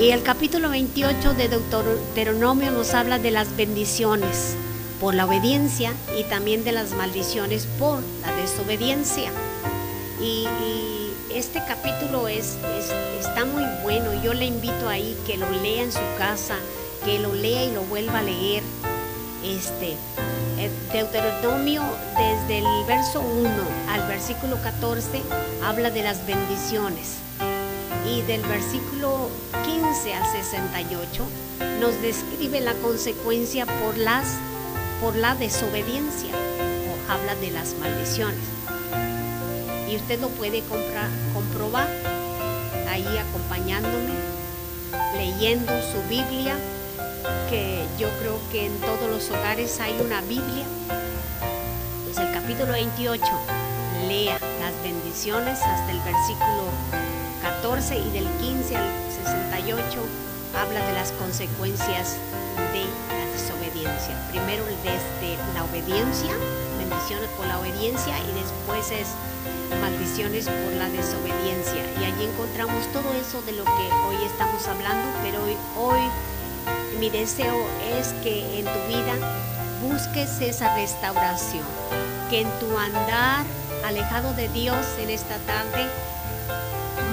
[0.00, 4.56] Y el capítulo 28 de Deuteronomio nos habla de las bendiciones
[5.02, 9.32] por la obediencia y también de las maldiciones por la desobediencia.
[10.20, 10.46] Y,
[11.34, 12.56] este capítulo es,
[13.18, 14.22] está muy bueno.
[14.22, 16.56] Yo le invito ahí que lo lea en su casa,
[17.04, 18.62] que lo lea y lo vuelva a leer.
[19.42, 19.96] Este,
[20.92, 21.82] Deuteronomio
[22.16, 23.48] desde el verso 1
[23.88, 25.22] al versículo 14
[25.64, 27.16] habla de las bendiciones
[28.06, 29.30] y del versículo
[29.64, 31.26] 15 al 68
[31.80, 34.36] nos describe la consecuencia por las
[35.02, 38.38] por la desobediencia o habla de las maldiciones.
[39.90, 40.62] Y usted lo puede
[41.34, 41.88] comprobar
[42.88, 44.14] ahí acompañándome,
[45.16, 46.56] leyendo su Biblia,
[47.50, 50.66] que yo creo que en todos los hogares hay una Biblia.
[52.04, 53.24] Pues el capítulo 28,
[54.06, 56.70] lea las bendiciones hasta el versículo
[57.42, 58.88] 14 y del 15 al
[59.50, 59.98] 68
[60.54, 62.18] habla de las consecuencias
[62.72, 63.11] de
[64.30, 66.30] Primero desde la obediencia,
[66.78, 69.08] bendiciones por la obediencia y después es
[69.80, 71.82] maldiciones por la desobediencia.
[72.00, 76.00] Y allí encontramos todo eso de lo que hoy estamos hablando, pero hoy, hoy
[77.00, 77.56] mi deseo
[77.98, 79.14] es que en tu vida
[79.82, 81.64] busques esa restauración,
[82.30, 83.44] que en tu andar
[83.84, 85.88] alejado de Dios en esta tarde,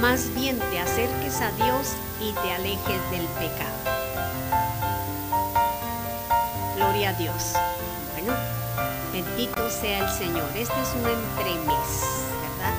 [0.02, 3.99] más bien te acerques a Dios y te alejes del pecado.
[7.00, 7.54] Gloria a Dios.
[8.12, 8.34] Bueno,
[9.14, 10.50] bendito sea el Señor.
[10.54, 11.88] Este es un entremés,
[12.44, 12.76] ¿verdad?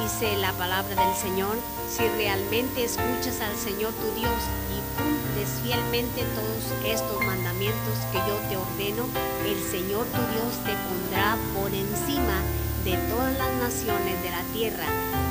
[0.00, 1.56] Dice la palabra del Señor,
[1.90, 4.30] si realmente escuchas al Señor tu Dios
[4.70, 9.08] y cumples fielmente todos estos mandamientos que yo te ordeno,
[9.44, 12.38] el Señor tu Dios te pondrá por encima
[12.84, 14.86] de todas las naciones de la tierra,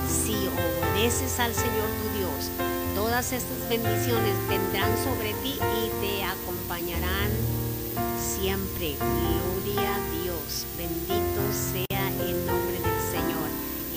[0.05, 2.51] si obedeces al Señor tu Dios,
[3.09, 7.31] todas estas bendiciones vendrán sobre ti y te acompañarán
[8.19, 8.97] siempre.
[8.99, 13.49] Gloria a Dios, bendito sea el nombre del Señor.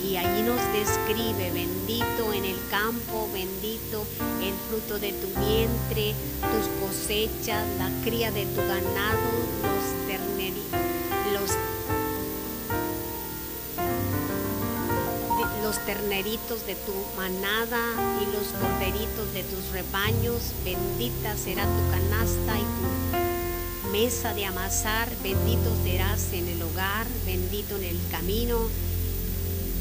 [0.02, 4.02] Y allí nos describe, bendito en el campo, bendito
[4.40, 9.28] el fruto de tu vientre, tus cosechas, la cría de tu ganado,
[9.60, 10.08] los
[15.80, 17.78] terneritos de tu manada
[18.20, 20.52] y los corderitos de tus rebaños.
[20.64, 25.08] Bendita será tu canasta y tu mesa de amasar.
[25.22, 28.58] Bendito serás en el hogar, bendito en el camino.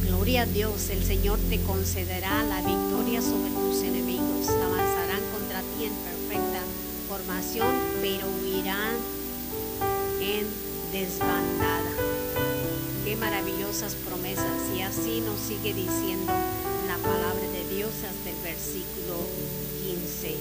[0.04, 4.50] Gloria a Dios, el Señor te concederá la victoria sobre tus enemigos.
[4.50, 6.62] Avanzarán contra ti en perfecta
[7.08, 8.96] formación, pero huirán
[10.22, 10.48] en
[10.92, 11.92] desbandada
[14.06, 14.68] promesas.
[14.76, 16.34] Y así nos sigue diciendo
[16.88, 19.16] la palabra de Dios hasta el versículo
[19.84, 20.36] 15.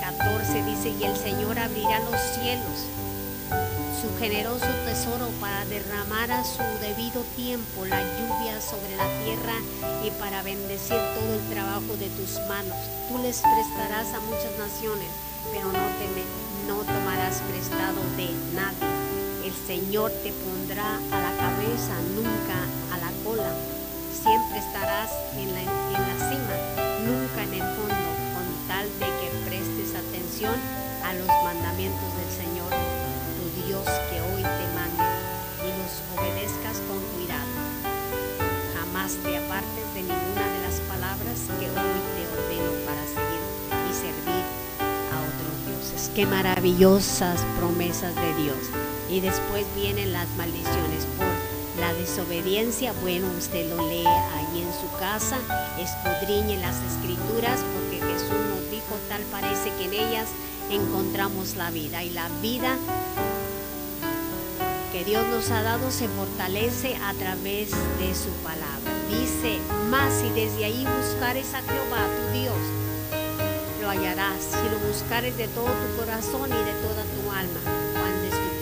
[0.00, 2.88] 14 eh, dice, y el Señor abrirá los cielos,
[4.00, 9.54] su generoso tesoro para derramar a su debido tiempo la lluvia sobre la tierra
[10.04, 12.76] y para bendecir todo el trabajo de tus manos.
[13.08, 15.08] Tú les prestarás a muchas naciones,
[15.52, 16.08] pero no, te,
[16.66, 18.97] no tomarás prestado de nadie
[19.48, 22.58] el Señor te pondrá a la cabeza, nunca
[22.92, 23.48] a la cola.
[24.12, 25.08] Siempre estarás
[25.40, 26.56] en la, en la cima,
[27.08, 30.52] nunca en el fondo, con tal de que prestes atención
[31.00, 32.68] a los mandamientos del Señor,
[33.40, 35.16] tu Dios que hoy te manda,
[35.64, 37.48] y los obedezcas con cuidado.
[38.76, 43.40] Jamás te apartes de ninguna de las palabras que hoy te ordeno para seguir
[43.88, 44.44] y servir
[45.08, 46.10] a otros dioses.
[46.14, 48.60] Qué maravillosas promesas de Dios
[49.10, 51.26] y después vienen las maldiciones por
[51.80, 52.92] la desobediencia.
[53.00, 55.38] Bueno, usted lo lee ahí en su casa,
[55.78, 60.28] escudriñe las escrituras porque Jesús nos dijo, tal parece que en ellas
[60.70, 62.76] encontramos la vida y la vida
[64.92, 68.92] que Dios nos ha dado se fortalece a través de su palabra.
[69.08, 69.58] Dice,
[69.90, 72.78] más y desde ahí buscares a Jehová tu Dios
[73.88, 77.77] lo hallarás si lo buscares de todo tu corazón y de toda tu alma.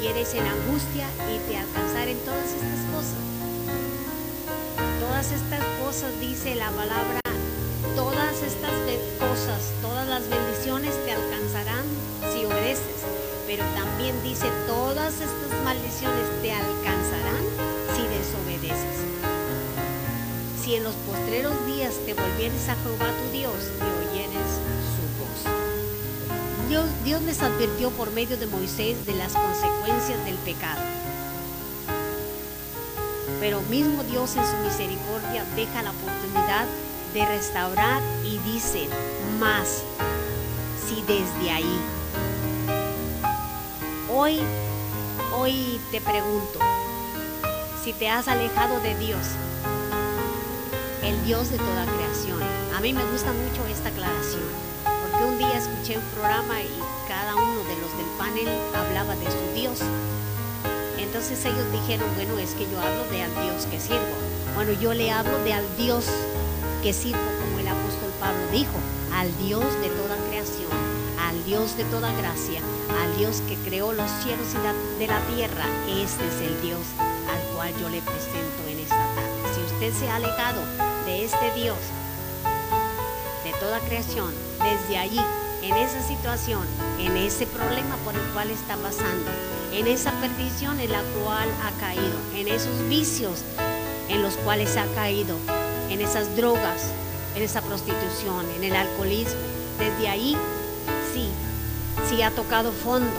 [0.07, 3.19] Estuvieres en angustia y te alcanzaren todas estas cosas.
[5.01, 7.19] Todas estas cosas dice la palabra,
[7.97, 8.71] todas estas
[9.19, 11.83] cosas, todas las bendiciones te alcanzarán
[12.33, 13.03] si obedeces.
[13.49, 17.43] Pero también dice, todas estas maldiciones te alcanzarán
[17.97, 19.03] si desobedeces.
[20.63, 24.76] Si en los postreros días te volvieres a Jehová tu Dios y oyeres.
[26.69, 30.81] Dios, les advirtió por medio de Moisés de las consecuencias del pecado.
[33.39, 36.67] Pero mismo Dios en su misericordia deja la oportunidad
[37.14, 38.89] de restaurar y dice,
[39.39, 39.83] más,
[40.89, 41.81] si desde ahí.
[44.11, 44.41] Hoy,
[45.37, 46.59] hoy te pregunto,
[47.85, 49.25] si te has alejado de Dios,
[51.05, 52.41] el Dios de toda creación.
[52.77, 54.66] A mí me gusta mucho esta aclaración,
[55.25, 59.55] un día escuché un programa y cada uno de los del panel hablaba de su
[59.55, 59.81] Dios.
[60.99, 64.17] Entonces ellos dijeron, bueno, es que yo hablo de al Dios que sirvo.
[64.55, 66.07] Bueno, yo le hablo de al Dios
[66.83, 68.79] que sirvo, como el apóstol Pablo dijo,
[69.14, 70.71] al Dios de toda creación,
[71.21, 72.61] al Dios de toda gracia,
[73.03, 75.64] al Dios que creó los cielos y la, de la tierra.
[75.89, 79.55] Este es el Dios al cual yo le presento en esta tarde.
[79.55, 80.62] Si usted se ha alejado
[81.07, 81.79] de este Dios,
[83.61, 84.33] toda creación,
[84.63, 85.21] desde allí,
[85.63, 86.63] en esa situación,
[87.01, 89.31] en ese problema por el cual está pasando,
[89.73, 93.43] en esa perdición en la cual ha caído, en esos vicios
[94.09, 95.37] en los cuales ha caído,
[95.91, 96.91] en esas drogas,
[97.35, 99.41] en esa prostitución, en el alcoholismo.
[99.79, 100.37] Desde ahí,
[101.13, 101.29] sí,
[102.09, 103.11] sí ha tocado fondo.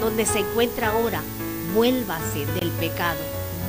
[0.00, 1.22] Donde se encuentra ahora,
[1.74, 3.18] vuélvase del pecado,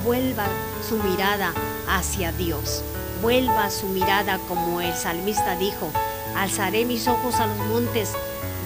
[0.03, 0.47] vuelva
[0.87, 1.53] su mirada
[1.87, 2.83] hacia Dios,
[3.21, 5.91] vuelva su mirada como el salmista dijo,
[6.35, 8.09] alzaré mis ojos a los montes,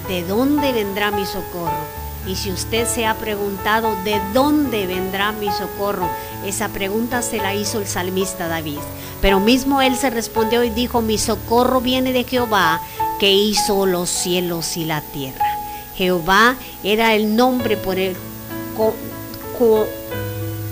[0.08, 2.06] ¿de dónde vendrá mi socorro?
[2.28, 6.10] Y si usted se ha preguntado de dónde vendrá mi socorro,
[6.46, 8.80] esa pregunta se la hizo el salmista David.
[9.22, 12.82] Pero mismo él se respondió y dijo, mi socorro viene de Jehová,
[13.20, 15.46] que hizo los cielos y la tierra.
[15.96, 18.16] Jehová era el nombre por el,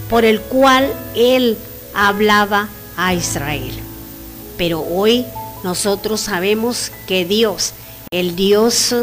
[0.10, 1.58] por el cual él
[1.94, 2.68] hablaba
[2.98, 3.74] a Israel.
[4.58, 5.26] Pero hoy
[5.64, 7.74] nosotros sabemos que Dios,
[8.12, 8.96] el Dios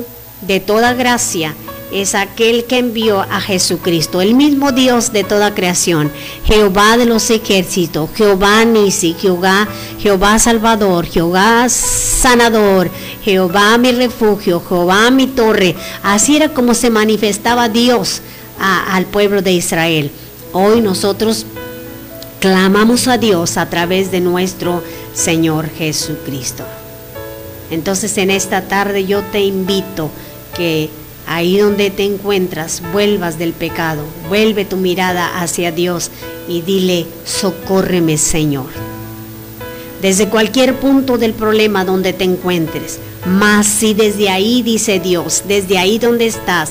[0.43, 1.55] de toda gracia,
[1.93, 6.13] es aquel que envió a Jesucristo, el mismo Dios de toda creación,
[6.45, 9.67] Jehová de los ejércitos, Jehová Nisi, Jehová,
[9.99, 12.91] Jehová Salvador, Jehová Sanador,
[13.25, 15.75] Jehová mi refugio, Jehová mi torre.
[16.03, 18.23] Así era como se manifestaba Dios
[18.61, 20.11] al pueblo de Israel.
[20.53, 21.45] Hoy nosotros
[22.41, 24.83] clamamos a Dios a través de nuestro
[25.13, 26.65] Señor Jesucristo.
[27.71, 30.11] Entonces en esta tarde yo te invito
[30.57, 30.89] que
[31.27, 36.11] ahí donde te encuentras, vuelvas del pecado, vuelve tu mirada hacia Dios
[36.49, 38.71] y dile, socórreme Señor.
[40.01, 45.77] Desde cualquier punto del problema donde te encuentres, más si desde ahí dice Dios, desde
[45.77, 46.71] ahí donde estás,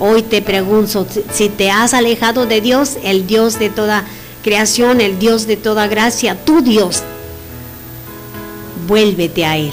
[0.00, 4.06] hoy te pregunto, si te has alejado de Dios, el Dios de toda
[4.42, 7.02] creación, el Dios de toda gracia, tu Dios,
[8.86, 9.72] vuélvete a Él.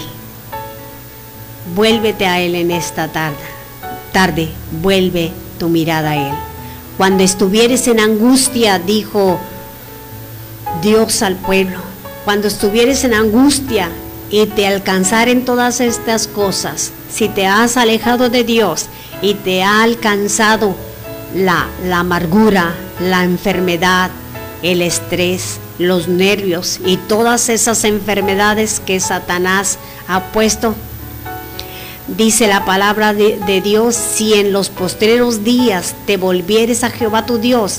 [1.76, 3.59] Vuélvete a Él en esta tarde
[4.11, 4.49] tarde,
[4.82, 6.34] vuelve tu mirada a Él.
[6.97, 9.39] Cuando estuvieres en angustia, dijo
[10.82, 11.80] Dios al pueblo,
[12.26, 13.89] cuando estuvieres en angustia
[14.30, 18.88] y te alcanzaren todas estas cosas, si te has alejado de Dios
[19.22, 20.76] y te ha alcanzado
[21.34, 24.11] la amargura, la enfermedad,
[24.64, 30.76] el estrés, los nervios y todas esas enfermedades que Satanás ha puesto
[32.18, 37.38] Dice la palabra de, Dios, si en los postreros días te volvieres a Jehová tu
[37.38, 37.78] Dios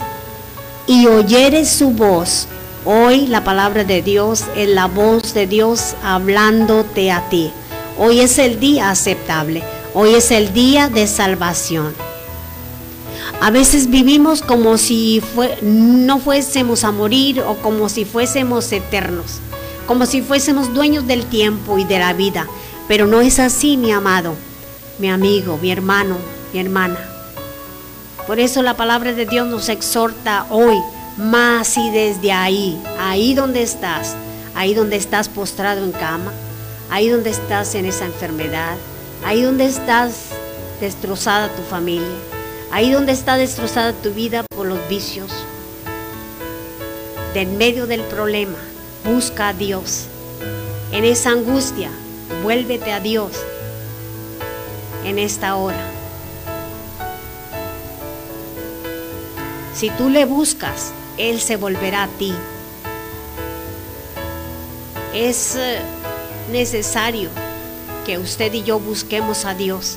[0.87, 2.47] y oyeres su voz,
[2.85, 7.51] hoy la palabra de Dios es la voz de Dios hablándote a ti.
[7.99, 9.65] Hoy es el día aceptable,
[9.95, 11.93] hoy es el día de salvación.
[13.41, 15.23] A veces vivimos como si
[15.63, 19.39] no fuésemos a morir o como si fuésemos eternos,
[19.87, 22.47] como si fuésemos dueños del tiempo y de la vida.
[22.87, 24.35] Pero no es así, mi amado,
[24.99, 26.19] mi amigo, mi hermano,
[26.53, 26.99] mi hermana.
[28.27, 30.77] Por eso la palabra de Dios nos exhorta hoy,
[31.17, 34.17] más y desde ahí, ahí donde estás,
[34.55, 36.33] ahí donde estás postrado en cama,
[36.91, 38.77] ahí donde estás en esa enfermedad,
[39.25, 40.27] ahí donde estás
[40.81, 42.07] destrozada tu familia,
[42.71, 45.31] ahí donde está destrozada tu vida por los vicios.
[47.35, 48.59] De en medio del problema,
[49.05, 50.07] busca a Dios.
[50.93, 51.91] En esa angustia,
[52.43, 53.33] vuélvete a Dios
[55.05, 55.81] en esta hora.
[59.75, 62.35] Si tú le buscas, Él se volverá a ti.
[65.15, 65.81] Es eh,
[66.51, 67.31] necesario
[68.05, 69.97] que usted y yo busquemos a Dios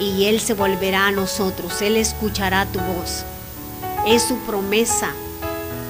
[0.00, 3.24] y Él se volverá a nosotros, Él escuchará tu voz.
[4.06, 5.12] Es su promesa.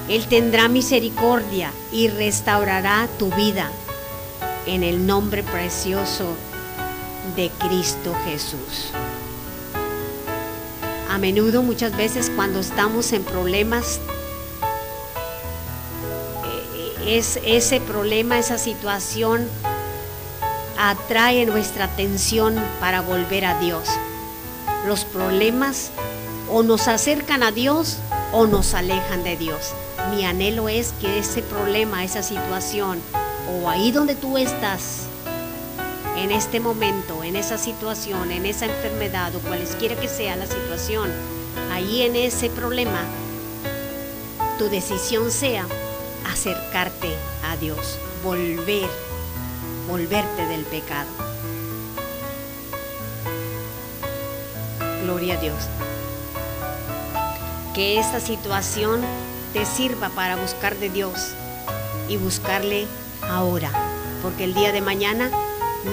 [0.07, 3.69] Él tendrá misericordia y restaurará tu vida
[4.65, 6.35] en el nombre precioso
[7.35, 8.91] de Cristo Jesús.
[11.09, 13.99] A menudo, muchas veces cuando estamos en problemas,
[16.45, 19.47] eh, es ese problema, esa situación
[20.81, 23.89] atrae nuestra atención para volver a Dios.
[24.87, 25.91] Los problemas
[26.49, 27.97] o nos acercan a Dios
[28.31, 29.73] o nos alejan de Dios.
[30.15, 33.01] Mi anhelo es que ese problema, esa situación,
[33.51, 35.01] o ahí donde tú estás,
[36.15, 41.09] en este momento, en esa situación, en esa enfermedad o cualesquiera que sea la situación,
[41.73, 43.03] ahí en ese problema,
[44.57, 45.65] tu decisión sea
[46.25, 47.13] acercarte
[47.43, 49.08] a Dios, volver
[49.89, 51.09] volverte del pecado.
[55.03, 55.57] Gloria a Dios.
[57.73, 59.01] Que esta situación
[59.51, 61.33] te sirva para buscar de Dios
[62.07, 62.85] y buscarle
[63.27, 63.71] ahora,
[64.21, 65.31] porque el día de mañana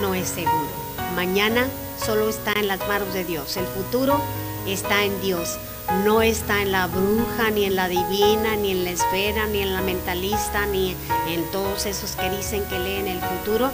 [0.03, 0.69] no es seguro.
[1.15, 1.67] Mañana
[2.05, 3.57] solo está en las manos de Dios.
[3.57, 4.21] El futuro
[4.67, 5.59] está en Dios.
[6.05, 9.73] No está en la bruja, ni en la divina, ni en la esfera, ni en
[9.73, 10.97] la mentalista, ni
[11.29, 13.71] en todos esos que dicen que leen el futuro.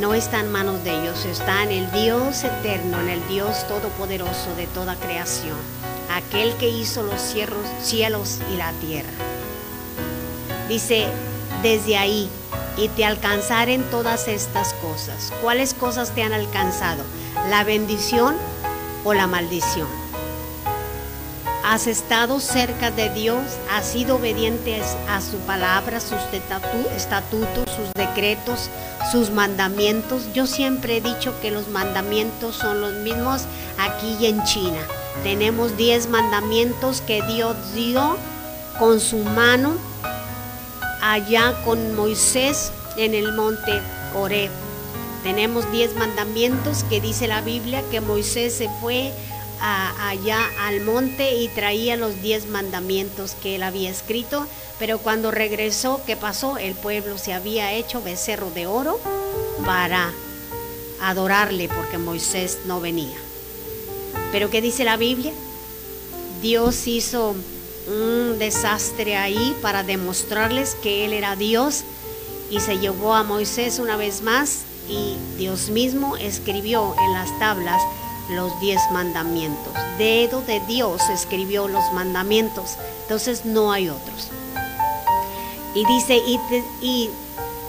[0.00, 4.54] No está en manos de ellos, está en el Dios eterno, en el Dios todopoderoso
[4.56, 5.56] de toda creación,
[6.10, 9.12] aquel que hizo los cielos, y la tierra.
[10.68, 11.06] Dice,
[11.62, 12.28] desde ahí,
[12.76, 15.32] y te alcanzaren todas estas cosas.
[15.42, 17.04] ¿Cuáles cosas te han alcanzado?
[17.48, 18.34] ¿La bendición
[19.04, 20.03] o la maldición?
[21.64, 26.20] Has estado cerca de Dios, has sido obediente a su palabra, sus
[26.94, 28.68] estatutos, sus decretos,
[29.10, 30.32] sus mandamientos.
[30.34, 33.42] Yo siempre he dicho que los mandamientos son los mismos
[33.78, 34.80] aquí y en China.
[35.22, 38.18] Tenemos 10 mandamientos que Dios dio
[38.78, 39.72] con su mano
[41.00, 43.80] allá con Moisés en el monte
[44.14, 44.50] Oreb.
[45.22, 49.14] Tenemos 10 mandamientos que dice la Biblia que Moisés se fue
[49.60, 54.46] allá al monte y traía los diez mandamientos que él había escrito,
[54.78, 56.58] pero cuando regresó, ¿qué pasó?
[56.58, 59.00] El pueblo se había hecho becerro de oro
[59.64, 60.12] para
[61.00, 63.16] adorarle porque Moisés no venía.
[64.32, 65.32] Pero ¿qué dice la Biblia?
[66.42, 67.34] Dios hizo
[67.86, 71.84] un desastre ahí para demostrarles que Él era Dios
[72.50, 77.80] y se llevó a Moisés una vez más y Dios mismo escribió en las tablas
[78.28, 79.72] los diez mandamientos.
[79.98, 84.30] Dedo de Dios escribió los mandamientos, entonces no hay otros.
[85.74, 86.22] Y dice,
[86.80, 87.10] y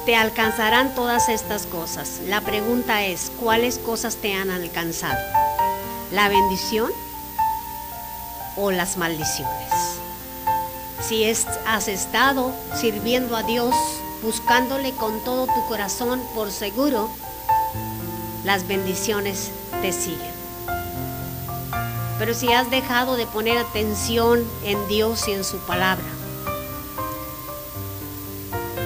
[0.05, 2.21] te, alcanzarán todas estas cosas.
[2.27, 5.19] La pregunta es, ¿cuáles cosas te han alcanzado?
[6.11, 6.91] ¿La bendición
[8.55, 9.71] o las maldiciones?
[11.01, 13.75] Si has estado sirviendo a Dios,
[14.21, 17.09] buscándole con todo tu corazón, por seguro,
[18.43, 19.49] las bendiciones
[19.81, 20.34] te siguen.
[22.17, 26.05] Pero si has dejado de poner atención en Dios y en su palabra,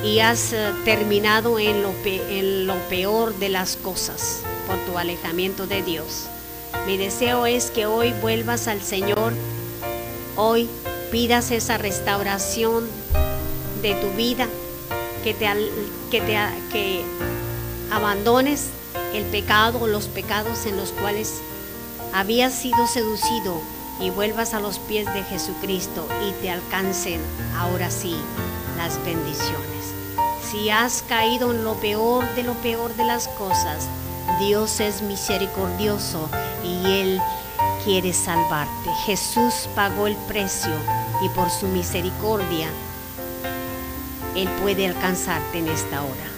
[0.04, 1.84] y has eh, terminado en
[2.66, 6.26] lo, peor de las cosas por tu alejamiento de Dios,
[6.88, 9.34] mi deseo es que hoy vuelvas al Señor,
[10.36, 10.70] hoy
[11.12, 12.88] pidas esa restauración
[13.82, 14.48] de tu vida,
[15.24, 17.04] que te,
[17.92, 18.70] abandones
[19.14, 21.42] el pecado los pecados en los cuales
[22.14, 23.62] habías sido seducido
[24.00, 27.22] y vuelvas a los pies de Jesucristo y te alcancen
[27.58, 28.16] ahora sí
[28.78, 29.94] las bendiciones.
[30.50, 33.88] Si has caído en lo peor de lo peor de las cosas,
[34.40, 36.30] Dios es misericordioso
[36.64, 37.22] y Él
[37.84, 38.90] quiere salvarte.
[39.06, 40.74] Jesús pagó el precio
[41.24, 42.68] y por su misericordia
[44.36, 46.30] Él puede alcanzarte en esta hora.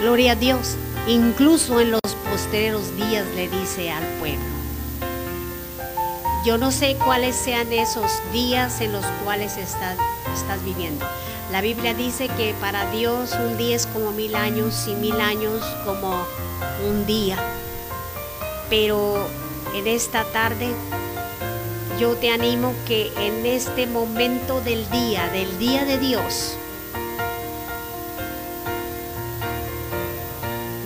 [0.00, 0.76] Gloria a Dios.
[1.06, 2.00] Incluso en los
[2.30, 4.44] postreros días le dice al pueblo.
[6.44, 9.98] Yo no sé cuáles sean esos días en los cuales estás,
[10.34, 11.04] estás viviendo.
[11.50, 15.64] La Biblia dice que para Dios un día es como mil años y mil años
[15.84, 16.14] como
[16.88, 17.36] un día.
[18.70, 19.26] Pero
[19.74, 20.68] en esta tarde
[21.98, 26.56] yo te animo que en este momento del día, del día de Dios,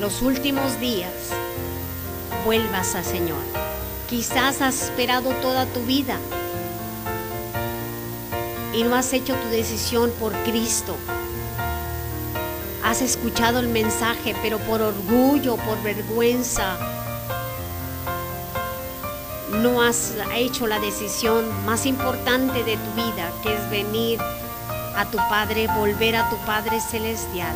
[0.03, 1.13] los últimos días,
[2.45, 3.39] vuelvas al Señor.
[4.11, 6.17] Quizás has esperado toda tu vida
[8.75, 10.97] y no has hecho tu decisión por Cristo.
[12.83, 16.77] Has escuchado el mensaje, pero por orgullo, por vergüenza,
[19.53, 24.19] no has hecho la decisión más importante de tu vida, que es venir
[24.97, 27.55] a tu Padre, volver a tu Padre Celestial.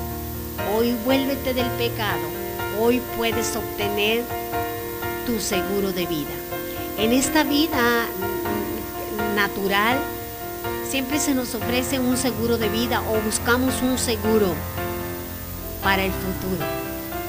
[0.73, 2.36] Hoy vuélvete del pecado.
[2.79, 4.23] Hoy puedes obtener
[5.25, 6.31] tu seguro de vida.
[6.99, 8.07] En esta vida
[9.35, 9.99] natural
[10.89, 14.55] siempre se nos ofrece un seguro de vida o buscamos un seguro
[15.83, 16.65] para el futuro.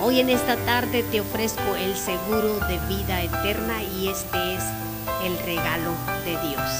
[0.01, 4.63] Hoy en esta tarde te ofrezco el seguro de vida eterna y este es
[5.23, 5.91] el regalo
[6.25, 6.71] de Dios.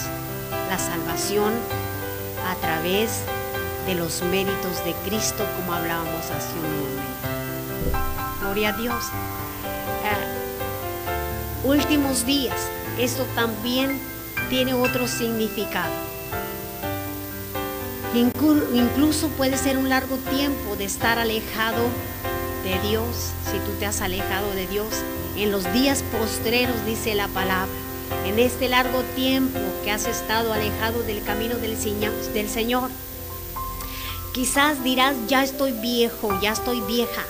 [0.70, 1.53] La salvación
[2.49, 3.22] a través
[3.86, 7.06] de los méritos de Cristo como hablábamos hace un momento.
[8.65, 9.03] A Dios.
[10.03, 12.55] Eh, últimos días,
[12.97, 13.99] esto también
[14.49, 15.93] tiene otro significado.
[18.15, 21.83] Incluso puede ser un largo tiempo de estar alejado
[22.63, 24.87] de Dios, si tú te has alejado de Dios.
[25.37, 27.71] En los días postreros, dice la palabra,
[28.25, 32.89] en este largo tiempo que has estado alejado del camino del Señor,
[34.33, 37.23] quizás dirás, ya estoy viejo, ya estoy vieja.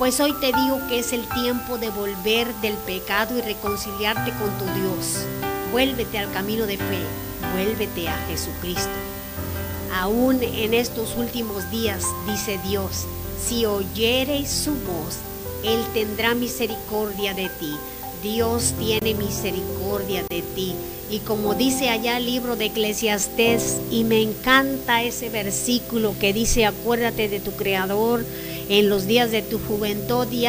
[0.00, 4.48] Pues hoy te digo que es el tiempo de volver del pecado y reconciliarte con
[4.56, 5.26] tu Dios.
[5.72, 7.00] Vuélvete al camino de fe,
[7.52, 8.88] vuélvete a Jesucristo.
[9.94, 13.04] Aún en estos últimos días, dice Dios,
[13.38, 15.18] si oyereis su voz,
[15.64, 17.76] Él tendrá misericordia de ti.
[18.22, 20.74] Dios tiene misericordia de ti.
[21.10, 26.66] Y como dice allá el libro de Eclesiastés, y me encanta ese versículo que dice,
[26.66, 28.24] acuérdate de tu Creador
[28.68, 30.46] en los días de tu juventud y,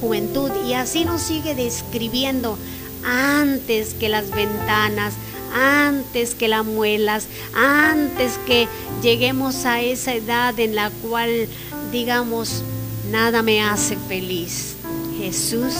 [0.00, 0.50] juventud.
[0.68, 2.56] y así nos sigue describiendo
[3.04, 5.14] antes que las ventanas,
[5.52, 8.68] antes que las muelas, antes que
[9.02, 11.48] lleguemos a esa edad en la cual
[11.90, 12.62] digamos,
[13.10, 14.76] nada me hace feliz.
[15.18, 15.74] Jesús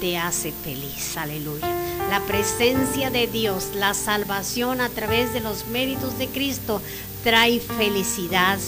[0.00, 1.16] te hace feliz.
[1.16, 1.66] Aleluya.
[2.10, 6.80] La presencia de Dios, la salvación a través de los méritos de Cristo
[7.24, 8.58] trae felicidad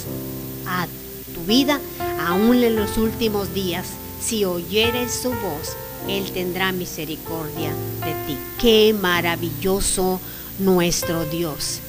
[0.66, 0.86] a
[1.34, 1.80] tu vida,
[2.26, 3.86] aún en los últimos días.
[4.20, 5.76] Si oyeres su voz,
[6.08, 7.70] Él tendrá misericordia
[8.04, 8.38] de ti.
[8.60, 10.20] Qué maravilloso
[10.58, 11.80] nuestro Dios.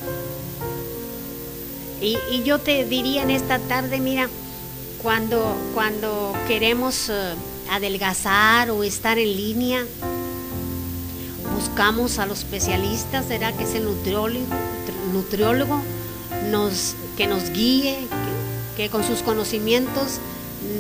[2.02, 4.30] Y, yo te diría en esta tarde, mira,
[5.02, 7.34] cuando, cuando queremos eh,
[7.70, 9.86] adelgazar o estar en línea,
[11.56, 14.46] buscamos a los especialistas, será que es el nutriólogo,
[15.14, 15.82] nutriólogo
[17.18, 18.00] que nos guíe,
[18.76, 20.20] que, con sus conocimientos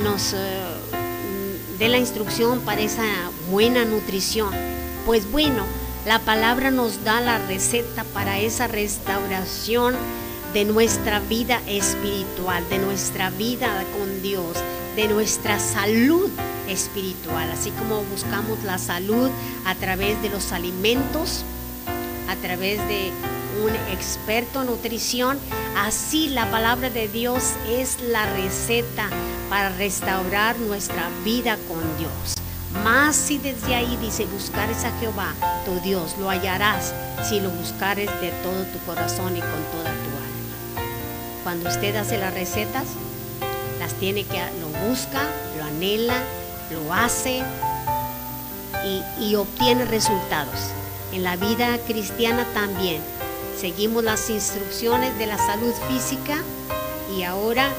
[0.01, 0.37] nos eh,
[1.77, 3.03] dé la instrucción para esa
[3.51, 4.53] buena nutrición.
[5.05, 5.63] Pues bueno,
[6.05, 9.95] la palabra nos da la receta para esa restauración
[10.53, 14.57] de nuestra vida espiritual, de nuestra vida con Dios,
[14.95, 16.29] de nuestra salud
[16.69, 19.29] espiritual, así como buscamos la salud
[19.65, 21.43] a través de los alimentos,
[22.29, 23.11] a través de
[23.63, 25.37] un experto en nutrición,
[25.77, 29.09] así la palabra de Dios es la receta
[29.49, 32.35] para restaurar nuestra vida con Dios.
[32.83, 35.33] Más si desde ahí dice, buscares a Jehová,
[35.65, 36.93] tu Dios, lo hallarás
[37.27, 40.09] si lo buscares de todo tu corazón y con toda tu
[41.49, 42.85] cuando usted hace las recetas,
[43.79, 45.23] las tiene que, lo busca,
[45.57, 46.13] lo anhela,
[46.71, 47.43] lo hace
[49.19, 50.71] y, obtiene resultados.
[51.11, 53.01] En la vida cristiana también.
[53.59, 56.37] Seguimos las instrucciones de la salud física
[57.15, 57.69] y ahora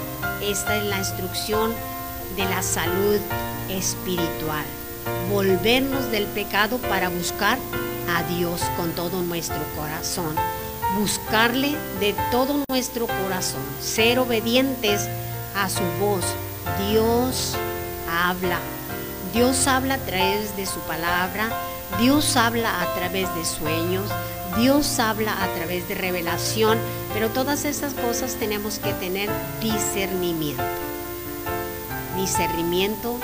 [0.43, 1.72] esta es la instrucción
[2.36, 3.18] de la salud
[3.70, 4.64] espiritual.
[5.30, 7.59] Volvernos del pecado para buscar
[8.14, 10.36] a Dios con todo nuestro corazón
[10.99, 15.09] buscarle de todo nuestro corazón, ser obedientes
[15.55, 16.24] a su voz.
[16.91, 17.55] Dios
[18.11, 18.59] habla.
[19.33, 21.51] Dios habla a través de su palabra.
[22.01, 24.11] Dios habla a través de sueños.
[24.59, 26.78] Dios habla a través de revelación.
[27.14, 30.62] Pero todas esas cosas tenemos que tener discernimiento.
[32.16, 33.18] Discernimiento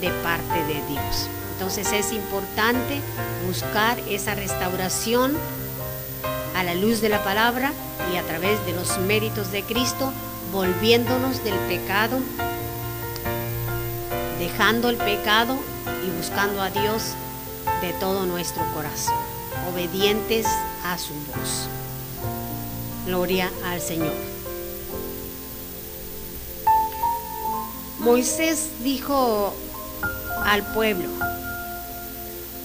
[0.00, 1.28] de parte de Dios.
[1.54, 3.00] Entonces es importante
[3.46, 5.34] buscar esa restauración
[6.54, 7.72] a la luz de la palabra
[8.12, 10.12] y a través de los méritos de Cristo,
[10.52, 12.18] volviéndonos del pecado,
[14.38, 15.58] dejando el pecado
[16.06, 17.14] y buscando a Dios
[17.80, 19.14] de todo nuestro corazón,
[19.72, 20.46] obedientes
[20.84, 21.68] a su voz.
[23.06, 24.14] Gloria al Señor.
[27.98, 29.54] Moisés dijo
[30.44, 31.08] al pueblo,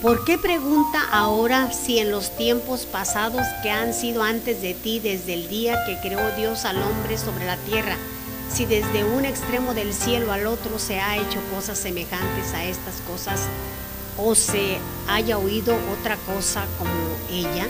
[0.01, 4.99] ¿Por qué pregunta ahora si en los tiempos pasados que han sido antes de ti,
[4.99, 7.97] desde el día que creó Dios al hombre sobre la tierra,
[8.54, 12.95] si desde un extremo del cielo al otro se ha hecho cosas semejantes a estas
[13.08, 13.41] cosas,
[14.18, 14.78] o se
[15.08, 16.91] haya oído otra cosa como
[17.32, 17.68] ella?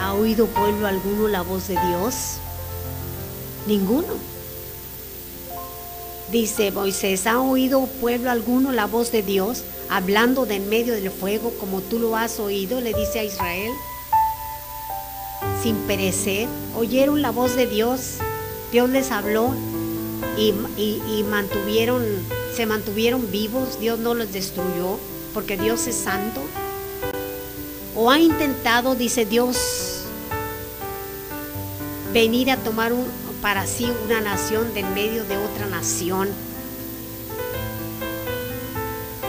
[0.00, 2.38] ¿Ha oído pueblo alguno la voz de Dios?
[3.66, 4.14] Ninguno.
[6.30, 9.62] Dice Moisés, ¿ha oído pueblo alguno la voz de Dios?
[9.88, 13.72] hablando de en medio del fuego como tú lo has oído, le dice a Israel,
[15.62, 18.16] sin perecer, oyeron la voz de Dios,
[18.72, 19.54] Dios les habló
[20.36, 22.04] y, mantuvieron,
[22.54, 24.98] se mantuvieron vivos, Dios no los destruyó,
[25.34, 26.42] porque Dios es santo.
[27.94, 30.02] O ha intentado, dice Dios,
[32.12, 32.92] venir a tomar
[33.42, 36.28] para sí una nación de en medio de otra nación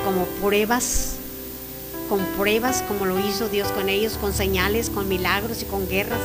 [0.06, 1.16] como pruebas,
[2.08, 6.20] con pruebas como lo hizo Dios con ellos, con señales, con milagros y con guerras,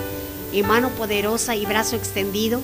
[0.53, 2.61] y mano poderosa y brazo extendido.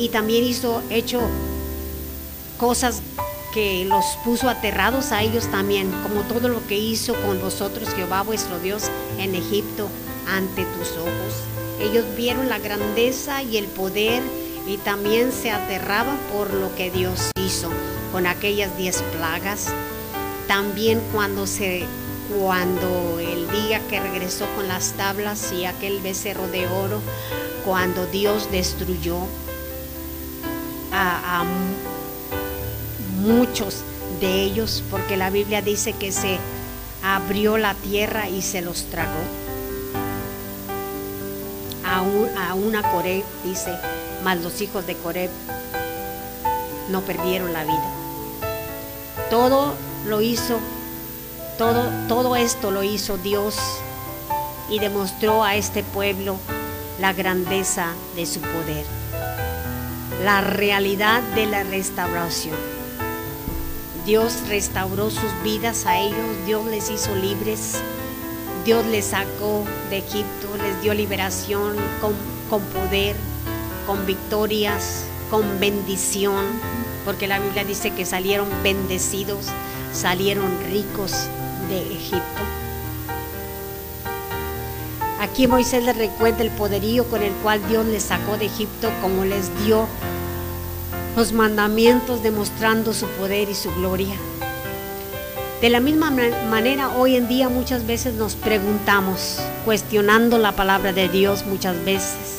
[0.00, 1.20] Y también hizo, hecho
[2.56, 3.02] cosas
[3.52, 8.22] que los puso aterrados a ellos también, como todo lo que hizo con vosotros Jehová
[8.22, 8.84] vuestro Dios
[9.18, 9.90] en Egipto
[10.26, 11.44] ante tus ojos.
[11.80, 14.22] Ellos vieron la grandeza y el poder
[14.66, 17.68] y también se aterraban por lo que Dios hizo
[18.10, 19.66] con aquellas diez plagas.
[20.48, 21.84] También cuando se
[22.38, 27.02] cuando el día que regresó con las tablas y aquel becerro de oro,
[27.66, 29.26] cuando Dios destruyó
[30.92, 31.44] a, a
[33.20, 33.82] muchos
[34.20, 36.38] de ellos, porque la Biblia dice que se
[37.02, 39.20] abrió la tierra y se los tragó.
[41.84, 43.76] A, una Coreb, dice,
[44.22, 45.30] más los hijos de Coreb
[46.88, 47.90] no perdieron la vida.
[49.28, 49.74] Todo
[50.06, 50.58] lo hizo,
[51.58, 53.56] todo, todo esto lo hizo Dios
[54.68, 56.36] y demostró a este pueblo
[57.00, 58.86] la grandeza de su poder,
[60.22, 62.56] la realidad de la restauración.
[64.04, 67.76] Dios restauró sus vidas a ellos, Dios les hizo libres,
[68.64, 72.12] Dios les sacó de Egipto, les dio liberación con,
[72.50, 73.16] con poder,
[73.86, 76.44] con victorias, con bendición,
[77.04, 79.46] porque la Biblia dice que salieron bendecidos,
[79.92, 81.12] salieron ricos
[81.68, 82.42] de Egipto.
[85.20, 89.24] Aquí Moisés les recuerda el poderío con el cual Dios les sacó de Egipto, como
[89.24, 89.86] les dio
[91.16, 94.16] los mandamientos demostrando su poder y su gloria.
[95.60, 101.08] De la misma manera, hoy en día muchas veces nos preguntamos, cuestionando la palabra de
[101.08, 102.38] Dios muchas veces,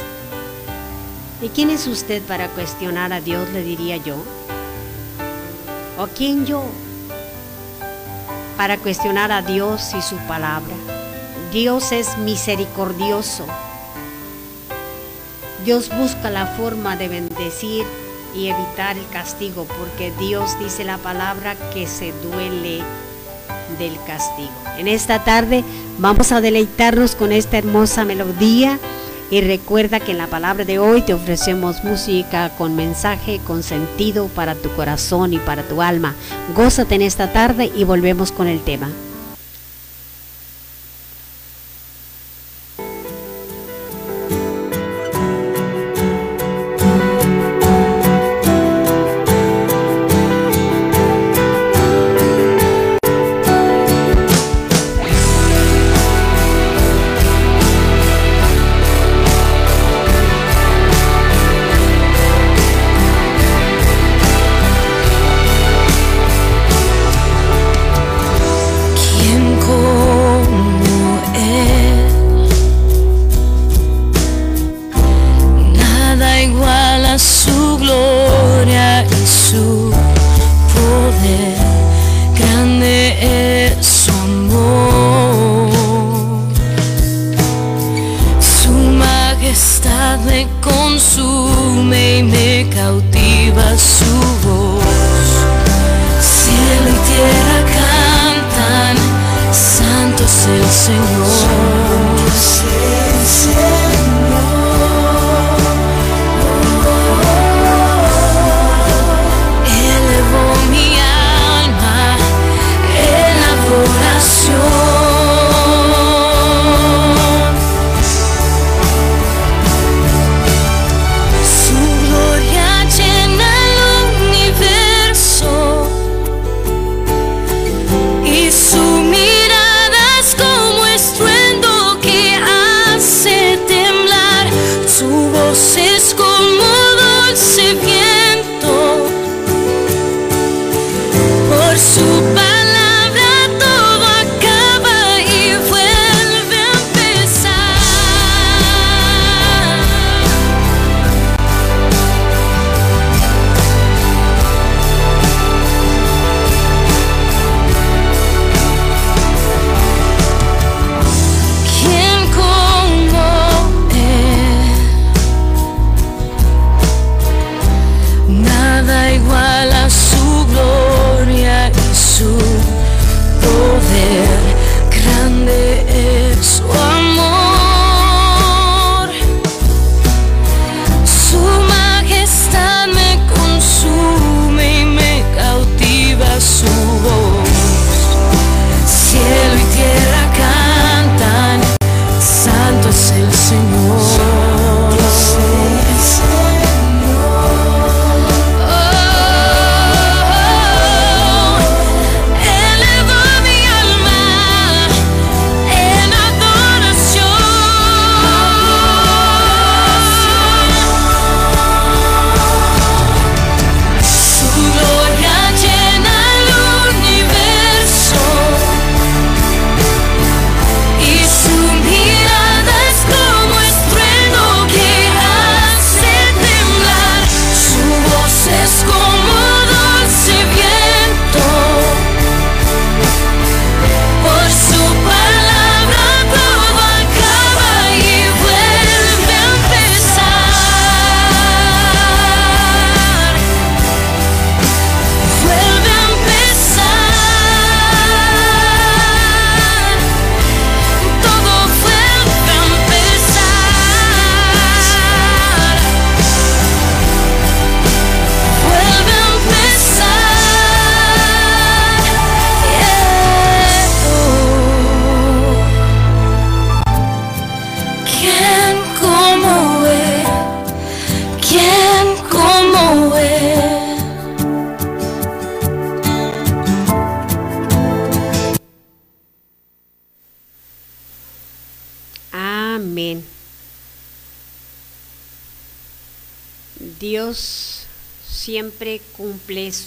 [1.41, 3.47] ¿y quién es usted para cuestionar a Dios?
[3.49, 4.15] Le diría yo.
[5.99, 6.63] ¿O quién yo?
[8.57, 10.73] Para cuestionar a Dios y su palabra.
[11.51, 13.45] Dios es misericordioso.
[15.63, 17.85] Dios busca la forma de bendecir
[18.35, 22.81] y evitar el castigo, porque Dios dice la palabra que se duele
[23.77, 24.51] del castigo.
[24.77, 25.63] En esta tarde
[25.97, 28.79] vamos a deleitarnos con esta hermosa melodía
[29.29, 34.27] y recuerda que en la palabra de hoy te ofrecemos música con mensaje, con sentido
[34.27, 36.15] para tu corazón y para tu alma.
[36.55, 38.89] Gózate en esta tarde y volvemos con el tema.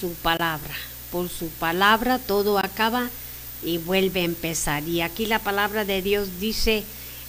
[0.05, 0.75] Su palabra.
[1.11, 3.09] Por su palabra todo acaba
[3.63, 4.87] y vuelve a empezar.
[4.87, 6.85] Y aquí la palabra de Dios dice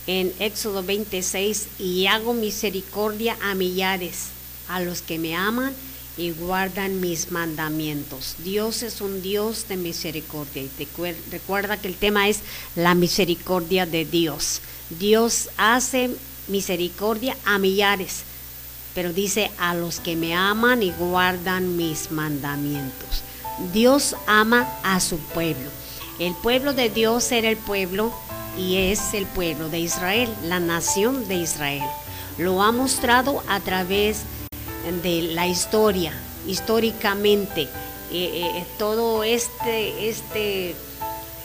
[0.08, 4.28] en Éxodo 26, y hago misericordia a millares,
[4.68, 5.74] a los que me aman
[6.18, 8.36] y guardan mis mandamientos.
[8.40, 10.64] Dios es un Dios de misericordia.
[10.64, 10.88] Y te
[11.32, 12.40] recuerda que el tema es
[12.76, 14.60] la misericordia de Dios.
[15.00, 16.12] Dios hace
[16.50, 18.24] misericordia a millares
[18.96, 23.24] pero dice a los que me aman y guardan mis mandamientos.
[23.74, 25.70] Dios ama a su pueblo.
[26.18, 28.12] El pueblo de Dios era el pueblo
[28.58, 31.84] y es el pueblo de Israel, la nación de Israel.
[32.38, 34.22] Lo ha mostrado a través
[35.04, 36.14] de la historia,
[36.48, 37.64] históricamente.
[38.12, 40.76] Eh, eh, todo este, este,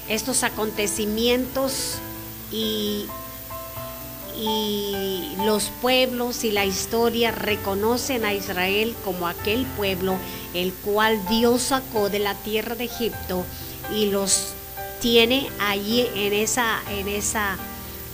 [0.08, 1.96] estos acontecimientos
[2.52, 3.06] y,
[4.40, 10.16] y los pueblos y la historia reconocen a Israel como aquel pueblo
[10.54, 13.44] el cual Dios sacó de la tierra de Egipto
[13.94, 14.54] y los
[15.00, 17.38] tiene allí en esa en ese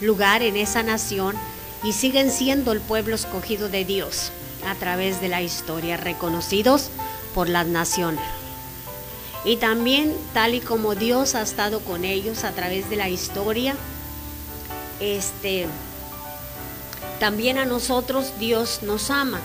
[0.00, 1.36] lugar, en esa nación
[1.84, 4.32] y siguen siendo el pueblo escogido de Dios
[4.68, 6.90] a través de la historia, reconocidos
[7.34, 8.24] por las naciones.
[9.44, 13.76] Y también tal y como Dios ha estado con ellos a través de la historia,
[14.98, 15.66] este
[17.18, 19.40] también a nosotros Dios nos ama,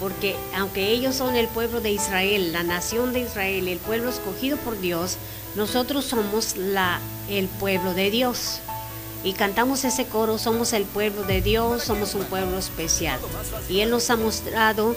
[0.00, 4.56] porque aunque ellos son el pueblo de Israel, la nación de Israel, el pueblo escogido
[4.58, 5.16] por Dios,
[5.54, 8.60] nosotros somos la, el pueblo de Dios.
[9.24, 13.20] Y cantamos ese coro, somos el pueblo de Dios, somos un pueblo especial.
[13.68, 14.96] Y Él nos ha mostrado,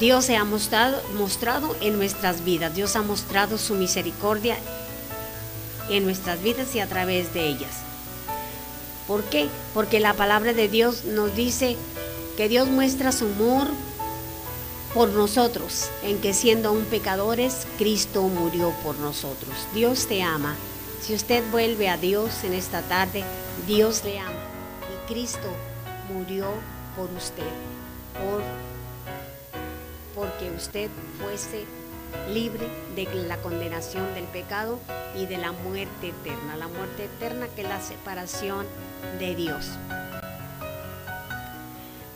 [0.00, 4.56] Dios se ha mostrado, mostrado en nuestras vidas, Dios ha mostrado su misericordia
[5.88, 7.89] en nuestras vidas y a través de ellas.
[9.10, 9.48] ¿Por qué?
[9.74, 11.76] Porque la palabra de Dios nos dice
[12.36, 13.66] que Dios muestra su amor
[14.94, 19.52] por nosotros, en que siendo aún pecadores, Cristo murió por nosotros.
[19.74, 20.54] Dios te ama.
[21.02, 23.24] Si usted vuelve a Dios en esta tarde,
[23.66, 24.30] Dios le ama.
[24.30, 25.48] Y Cristo
[26.14, 26.46] murió
[26.96, 27.42] por usted,
[28.14, 28.44] por,
[30.14, 30.88] porque usted
[31.20, 31.64] fuese
[32.32, 34.78] libre de la condenación del pecado
[35.16, 36.56] y de la muerte eterna.
[36.56, 38.66] La muerte eterna que es la separación
[39.18, 39.66] de Dios.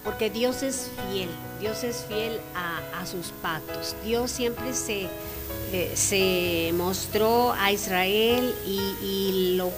[0.04, 1.30] Porque Dios es fiel,
[1.60, 3.94] Dios es fiel a, sus pactos.
[4.02, 5.08] Dios siempre se,
[5.72, 9.70] eh, se mostró a Israel y, lo,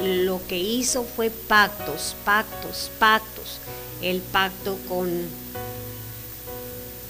[0.00, 3.60] lo que hizo fue pactos, pactos, pactos.
[4.00, 5.08] El pacto con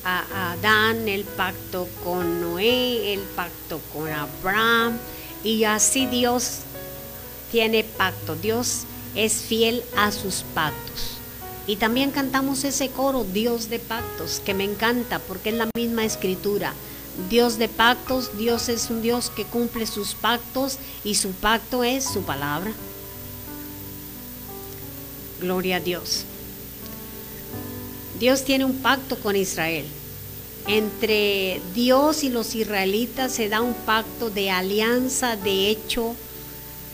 [0.05, 4.99] a Adán, el pacto con Noé, el pacto con Abraham.
[5.45, 6.59] Y así Dios
[7.51, 8.37] tiene pacto.
[8.37, 8.83] Dios
[9.15, 11.19] es fiel a sus pactos.
[11.67, 16.05] Y también cantamos ese coro, Dios de pactos, que me encanta porque es la misma
[16.05, 16.75] escritura.
[17.29, 22.05] Dios de pactos, Dios es un Dios que cumple sus pactos y su pacto es
[22.05, 22.73] su palabra.
[25.41, 26.25] Gloria a Dios.
[28.23, 29.85] Dios tiene un pacto con Israel.
[30.69, 36.15] Entre Dios y los israelitas se da un pacto de alianza, de hecho,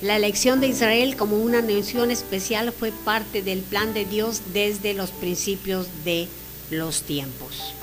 [0.01, 4.95] la elección de Israel como una nación especial fue parte del plan de Dios desde
[4.95, 6.29] los principios de
[6.71, 7.75] los tiempos.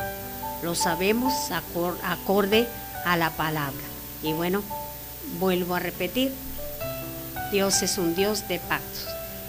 [0.63, 2.67] Lo sabemos acorde
[3.05, 3.85] a la palabra.
[4.23, 4.63] Y bueno,
[5.39, 6.31] vuelvo a repetir,
[7.51, 9.05] Dios es un Dios de pactos.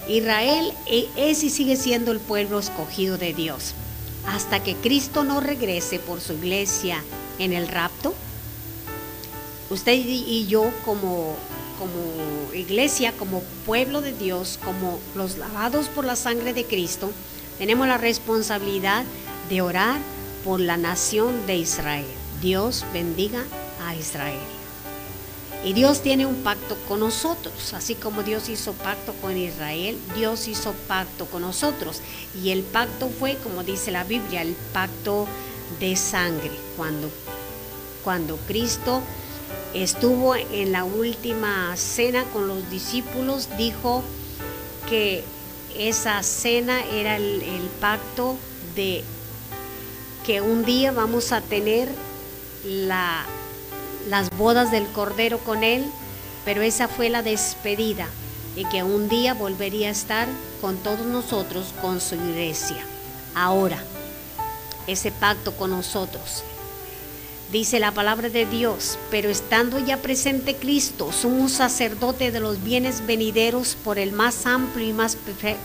[0.06, 3.74] Israel e-, es y sigue siendo el pueblo escogido de Dios.
[4.28, 7.02] Hasta que Cristo no regrese por su iglesia
[7.38, 8.14] en el rapto,
[9.70, 11.36] usted y yo como,
[11.78, 17.10] como iglesia, como pueblo de Dios, como los lavados por la sangre de Cristo,
[17.58, 19.04] tenemos la responsabilidad
[19.48, 19.98] de orar
[20.44, 22.06] por la nación de Israel.
[22.40, 23.44] Dios bendiga
[23.84, 24.55] a Israel.
[25.64, 30.46] Y Dios tiene un pacto con nosotros, así como Dios hizo pacto con Israel, Dios
[30.48, 32.00] hizo pacto con nosotros.
[32.40, 35.26] Y el pacto fue, como dice la Biblia, el pacto
[35.80, 36.52] de sangre.
[36.76, 37.10] Cuando,
[38.04, 39.02] cuando Cristo
[39.74, 44.04] estuvo en la última cena con los discípulos, dijo
[44.88, 45.24] que
[45.76, 48.36] esa cena era el, el pacto
[48.76, 49.02] de
[50.24, 51.88] que un día vamos a tener
[52.64, 53.24] la,
[54.06, 55.84] las bodas del Cordero con Él,
[56.44, 58.06] pero esa fue la despedida
[58.54, 60.28] y que un día volvería a estar
[60.60, 62.84] con todos nosotros, con su iglesia.
[63.34, 63.82] Ahora,
[64.86, 66.42] ese pacto con nosotros.
[67.52, 73.06] Dice la palabra de Dios, pero estando ya presente Cristo, sumo sacerdote de los bienes
[73.06, 75.16] venideros por el más amplio y más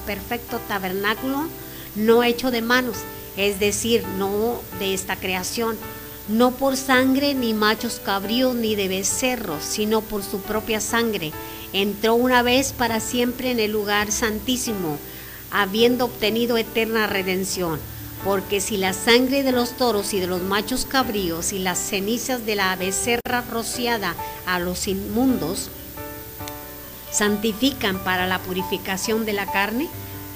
[0.06, 1.48] perfecto tabernáculo,
[1.96, 2.98] no hecho de manos,
[3.36, 5.76] es decir, no de esta creación,
[6.32, 11.32] no por sangre ni machos cabríos ni de becerros, sino por su propia sangre.
[11.74, 14.98] Entró una vez para siempre en el lugar santísimo,
[15.52, 17.80] habiendo obtenido eterna redención.
[18.24, 22.46] Porque si la sangre de los toros y de los machos cabríos y las cenizas
[22.46, 25.70] de la becerra rociada a los inmundos
[27.12, 29.90] santifican para la purificación de la carne,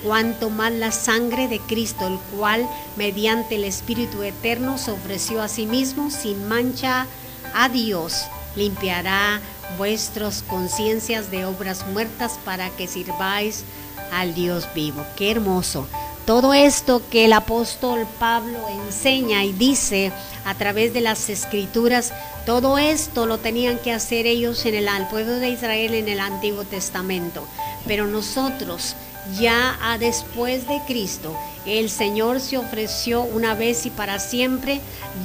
[0.05, 5.47] cuanto más la sangre de Cristo, el cual mediante el Espíritu Eterno se ofreció a
[5.47, 7.07] sí mismo sin mancha
[7.55, 8.25] a Dios,
[8.55, 9.41] limpiará
[9.79, 13.63] vuestras conciencias de obras muertas para que sirváis
[14.11, 15.03] al Dios vivo.
[15.15, 15.87] Qué hermoso.
[16.25, 20.11] Todo esto que el apóstol Pablo enseña y dice
[20.43, 22.13] a través de las escrituras,
[22.45, 26.63] todo esto lo tenían que hacer ellos en el pueblo de Israel en el Antiguo
[26.63, 27.47] Testamento.
[27.87, 28.95] Pero nosotros
[29.39, 31.35] ya a después de Cristo,
[31.65, 34.81] el Señor se ofreció una vez y para siempre,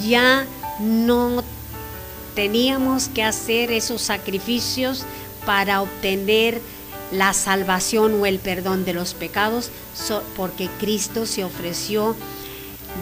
[0.06, 0.46] ya
[0.78, 1.42] no
[2.34, 5.04] teníamos que hacer esos sacrificios
[5.44, 6.60] para obtener
[7.12, 9.70] la salvación o el perdón de los pecados,
[10.36, 12.16] porque Cristo se ofreció,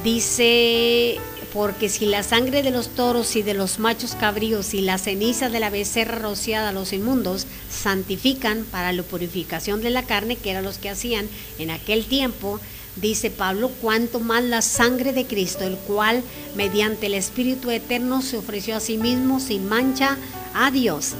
[0.03, 1.19] dice
[1.59, 5.49] porque si la sangre de los toros y de los machos cabríos y la ceniza
[5.49, 10.53] de la becerra rociada a los inmundos santifican para la purificación de la carne, que
[10.53, 11.27] eran los que hacían
[11.59, 12.61] en aquel tiempo,
[12.95, 16.23] dice Pablo, cuanto más la sangre de Cristo, el cual
[16.55, 20.17] mediante el Espíritu Eterno se ofreció a sí mismo sin mancha
[20.55, 21.15] a Dios,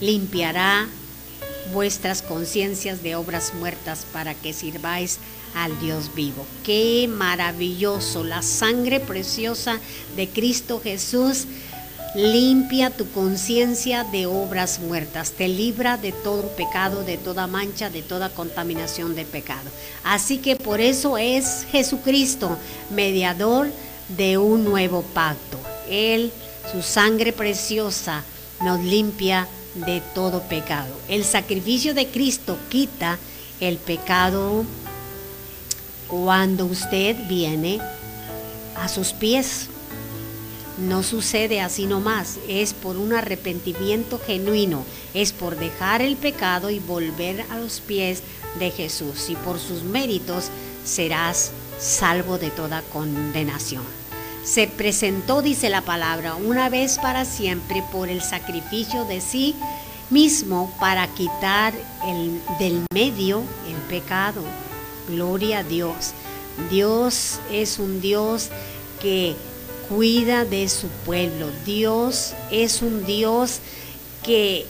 [0.00, 0.86] limpiará
[1.72, 5.18] vuestras conciencias de obras muertas para que sirváis
[5.54, 6.46] al Dios vivo.
[6.64, 9.78] Qué maravilloso, la sangre preciosa
[10.16, 11.46] de Cristo Jesús
[12.14, 18.02] limpia tu conciencia de obras muertas, te libra de todo pecado, de toda mancha, de
[18.02, 19.68] toda contaminación de pecado.
[20.04, 22.56] Así que por eso es Jesucristo,
[22.90, 23.68] mediador
[24.16, 25.58] de un nuevo pacto.
[25.90, 26.30] Él,
[26.70, 28.22] su sangre preciosa,
[28.62, 30.94] nos limpia de todo pecado.
[31.08, 33.18] El sacrificio de Cristo quita
[33.60, 34.64] el pecado
[36.08, 37.80] cuando usted viene
[38.76, 39.68] a sus pies.
[40.78, 46.80] No sucede así nomás, es por un arrepentimiento genuino, es por dejar el pecado y
[46.80, 48.22] volver a los pies
[48.58, 50.46] de Jesús y por sus méritos
[50.84, 53.84] serás salvo de toda condenación.
[54.44, 59.54] Se presentó, dice la palabra, una vez para siempre por el sacrificio de sí
[60.10, 61.72] mismo para quitar
[62.06, 64.42] el, del medio el pecado.
[65.08, 66.12] Gloria a Dios.
[66.70, 68.48] Dios es un Dios
[69.00, 69.34] que
[69.88, 71.48] cuida de su pueblo.
[71.64, 73.60] Dios es un Dios
[74.22, 74.66] que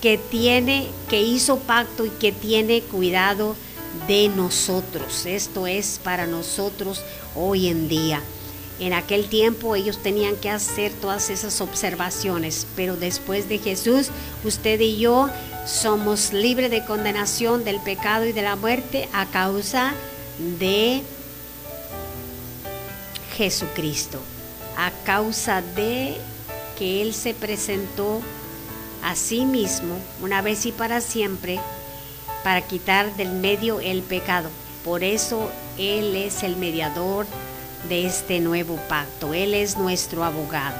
[0.00, 3.56] que tiene que hizo pacto y que tiene cuidado
[4.06, 5.26] de nosotros.
[5.26, 7.02] Esto es para nosotros
[7.34, 8.22] hoy en día.
[8.80, 14.10] En aquel tiempo ellos tenían que hacer todas esas observaciones, pero después de Jesús,
[14.44, 15.28] usted y yo
[15.66, 19.94] somos libres de condenación del pecado y de la muerte a causa
[20.60, 21.02] de
[23.36, 24.20] Jesucristo,
[24.76, 26.16] a causa de
[26.78, 28.20] que Él se presentó
[29.02, 31.58] a sí mismo una vez y para siempre
[32.44, 34.50] para quitar del medio el pecado.
[34.84, 37.26] Por eso Él es el mediador
[37.88, 39.34] de este nuevo pacto.
[39.34, 40.78] Él es nuestro abogado.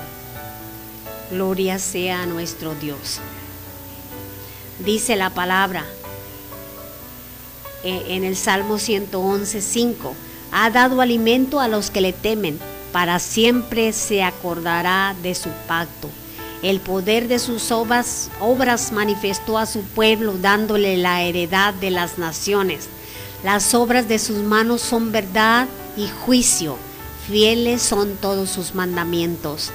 [1.31, 3.21] Gloria sea nuestro Dios.
[4.79, 5.85] Dice la palabra
[7.85, 10.15] eh, en el Salmo 111, 5.
[10.53, 12.59] Ha dado alimento a los que le temen,
[12.93, 16.09] para siempre se acordará de su pacto.
[16.63, 22.19] El poder de sus obras, obras manifestó a su pueblo, dándole la heredad de las
[22.19, 22.89] naciones.
[23.45, 26.77] Las obras de sus manos son verdad y juicio.
[27.29, 29.71] Fieles son todos sus mandamientos,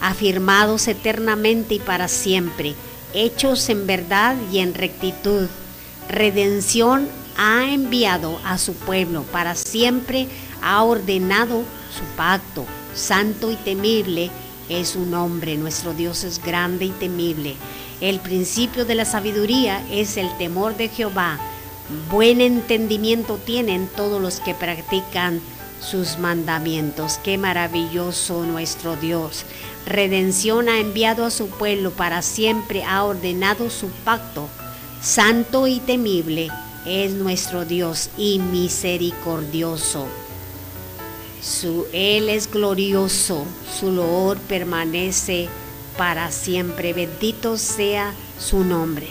[0.00, 2.74] afirmados eternamente y para siempre,
[3.14, 5.46] hechos en verdad y en rectitud.
[6.08, 10.26] Redención ha enviado a su pueblo, para siempre
[10.60, 11.62] ha ordenado
[11.96, 12.66] su pacto.
[12.96, 14.32] Santo y temible
[14.68, 17.54] es su nombre, nuestro Dios es grande y temible.
[18.00, 21.38] El principio de la sabiduría es el temor de Jehová.
[22.10, 25.40] Buen entendimiento tienen todos los que practican
[25.80, 27.18] sus mandamientos.
[27.22, 29.44] Qué maravilloso nuestro Dios.
[29.86, 34.48] Redención ha enviado a su pueblo para siempre, ha ordenado su pacto.
[35.00, 36.48] Santo y temible
[36.84, 40.06] es nuestro Dios y misericordioso.
[41.40, 43.46] Su, él es glorioso,
[43.78, 45.48] su loor permanece
[45.96, 46.92] para siempre.
[46.92, 49.08] Bendito sea su nombre.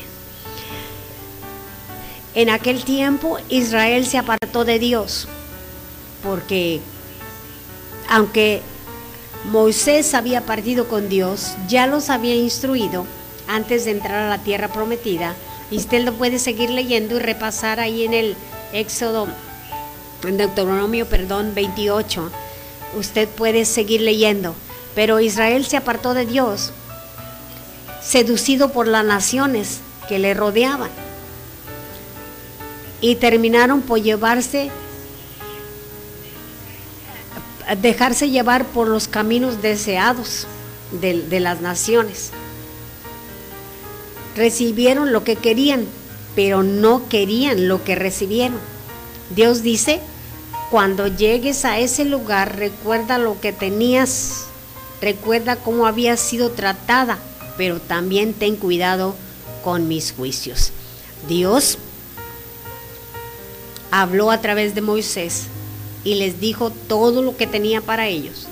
[2.35, 5.27] En aquel tiempo Israel se apartó de Dios,
[6.27, 6.81] porque
[8.09, 8.61] aunque
[9.45, 13.05] Moisés había partido con Dios, ya los había instruido
[13.47, 15.35] antes de entrar a la tierra prometida.
[15.71, 18.35] Y usted lo puede seguir leyendo y repasar ahí en el
[18.73, 19.27] Éxodo
[20.23, 22.29] en Deuteronomio, perdón, 28.
[22.97, 24.53] Usted puede seguir leyendo.
[24.95, 26.71] Pero Israel se apartó de Dios,
[28.01, 29.79] seducido por las naciones
[30.09, 30.89] que le rodeaban.
[32.99, 34.71] Y terminaron por llevarse,
[37.75, 40.47] dejarse llevar por los caminos deseados
[41.01, 42.31] de, de las naciones.
[44.35, 45.85] Recibieron lo que querían,
[46.35, 48.59] pero no querían lo que recibieron.
[49.35, 49.99] Dios dice,
[50.69, 54.45] cuando llegues a ese lugar, recuerda lo que tenías,
[55.01, 57.17] recuerda cómo había sido tratada,
[57.57, 59.15] pero también ten cuidado
[59.63, 60.71] con mis juicios.
[61.27, 61.77] Dios
[63.91, 65.47] habló a través de Moisés
[66.03, 68.47] y les dijo todo lo que tenía para ellos,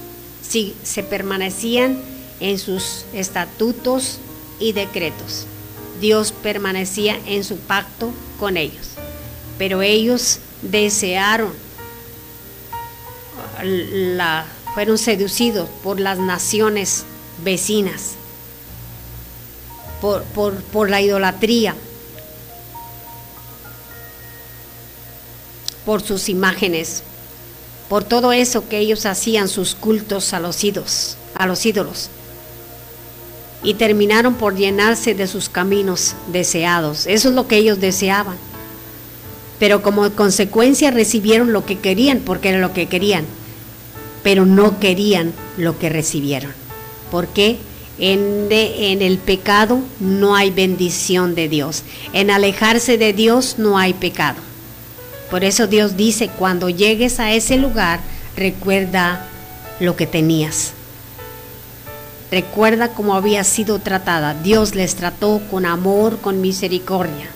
[0.47, 1.99] si se permanecían
[2.39, 4.19] en sus estatutos
[4.59, 5.45] y decretos.
[6.01, 8.87] Dios permanecía en su pacto con ellos,
[9.57, 11.53] pero ellos desearon,
[14.73, 17.05] fueron seducidos por las naciones
[17.43, 18.15] vecinas,
[20.01, 21.75] por, por la idolatría,
[25.85, 27.03] por sus imágenes,
[27.89, 32.09] por todo eso que ellos hacían sus cultos a los ídolos, a los ídolos.
[33.63, 37.07] Y terminaron por llenarse de sus caminos deseados.
[37.07, 38.37] Eso es lo que ellos deseaban
[39.59, 43.25] pero como consecuencia recibieron lo que querían, porque era lo que querían,
[44.23, 46.51] pero no querían lo que recibieron.
[47.09, 47.57] Porque
[47.97, 51.83] en, en el pecado no hay bendición de Dios,
[52.13, 54.37] en alejarse de Dios no hay pecado.
[55.29, 57.99] Por eso Dios dice, cuando llegues a ese lugar,
[58.35, 59.27] recuerda
[59.79, 60.73] lo que tenías.
[62.31, 64.33] Recuerda cómo había sido tratada.
[64.33, 67.29] Dios les trató con amor, con misericordia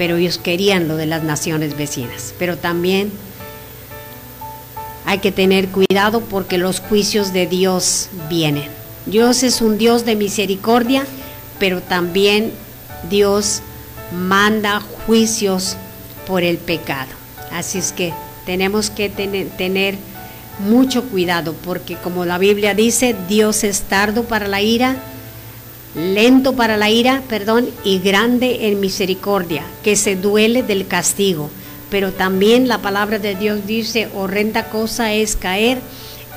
[0.00, 2.32] pero ellos querían lo de las naciones vecinas.
[2.38, 3.12] Pero también
[5.04, 8.70] hay que tener cuidado porque los juicios de Dios vienen.
[9.04, 11.04] Dios es un Dios de misericordia,
[11.58, 12.50] pero también
[13.10, 13.60] Dios
[14.10, 15.76] manda juicios
[16.30, 17.10] por el pecado.
[17.50, 18.12] Así es que
[18.46, 19.96] tenemos que tener,
[20.60, 24.96] mucho cuidado porque como la Biblia dice, Dios es tardo para la ira,
[25.94, 31.48] lento para la ira, perdón, y grande en misericordia, que se duele del castigo.
[31.88, 35.78] Pero también la palabra de Dios dice, horrenda cosa es caer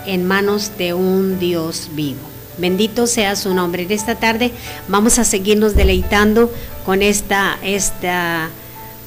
[0.05, 2.21] en manos de un Dios vivo.
[2.57, 3.83] Bendito sea su nombre.
[3.83, 4.51] En esta tarde
[4.87, 6.49] vamos a seguirnos deleitando
[6.85, 8.47] con esta, esta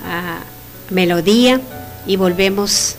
[0.04, 0.55] uh,
[0.90, 1.60] melodía
[2.06, 2.96] y volvemos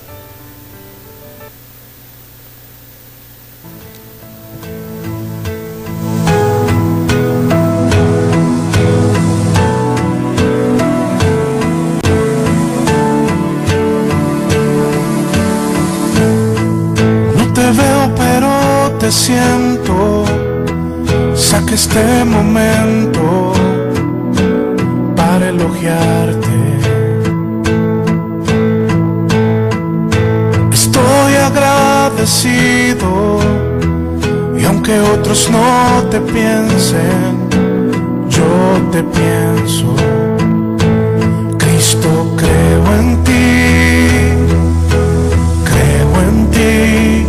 [17.35, 20.25] No te veo pero te siento,
[21.35, 23.53] saque este momento
[25.15, 26.56] para elogiarte.
[32.27, 32.91] Y
[34.65, 37.47] aunque otros no te piensen,
[38.27, 38.43] yo
[38.91, 39.95] te pienso.
[41.57, 44.09] Cristo creo en ti,
[45.63, 47.25] creo en ti,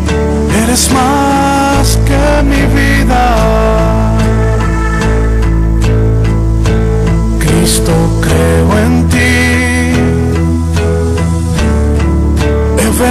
[0.64, 3.77] eres más que mi vida.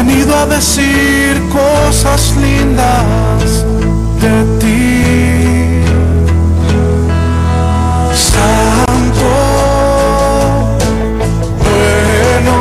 [0.08, 3.66] Venido a decir cosas lindas
[4.22, 5.82] de ti.
[8.14, 9.30] Santo,
[11.66, 12.54] bueno,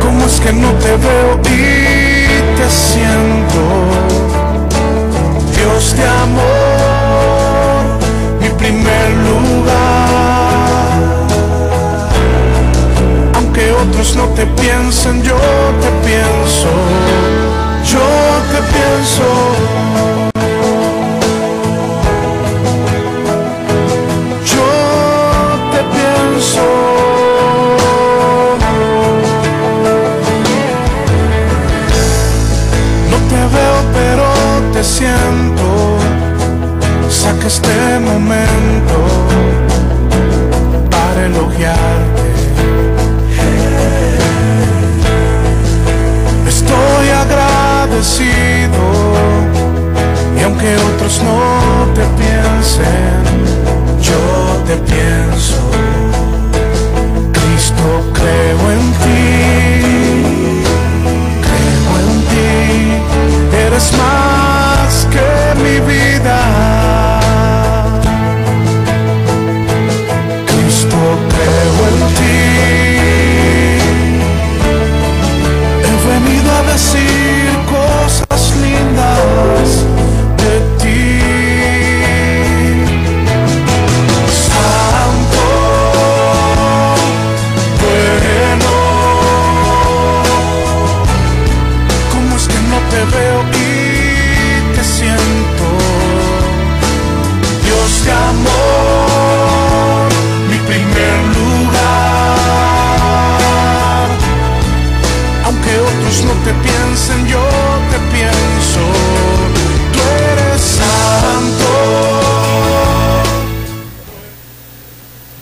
[0.00, 3.62] ¿cómo es que no te veo y te siento?
[5.56, 6.63] Dios de amor,
[14.12, 15.36] no te piensen, yo
[15.80, 16.68] te pienso,
[17.92, 18.00] yo
[18.52, 19.24] te pienso.
[24.52, 24.70] Yo
[25.72, 26.66] te pienso.
[33.10, 34.26] No te veo, pero
[34.72, 35.66] te siento.
[37.08, 38.73] Saca este momento
[51.24, 53.22] no te piensen,
[54.00, 55.93] yo te pienso.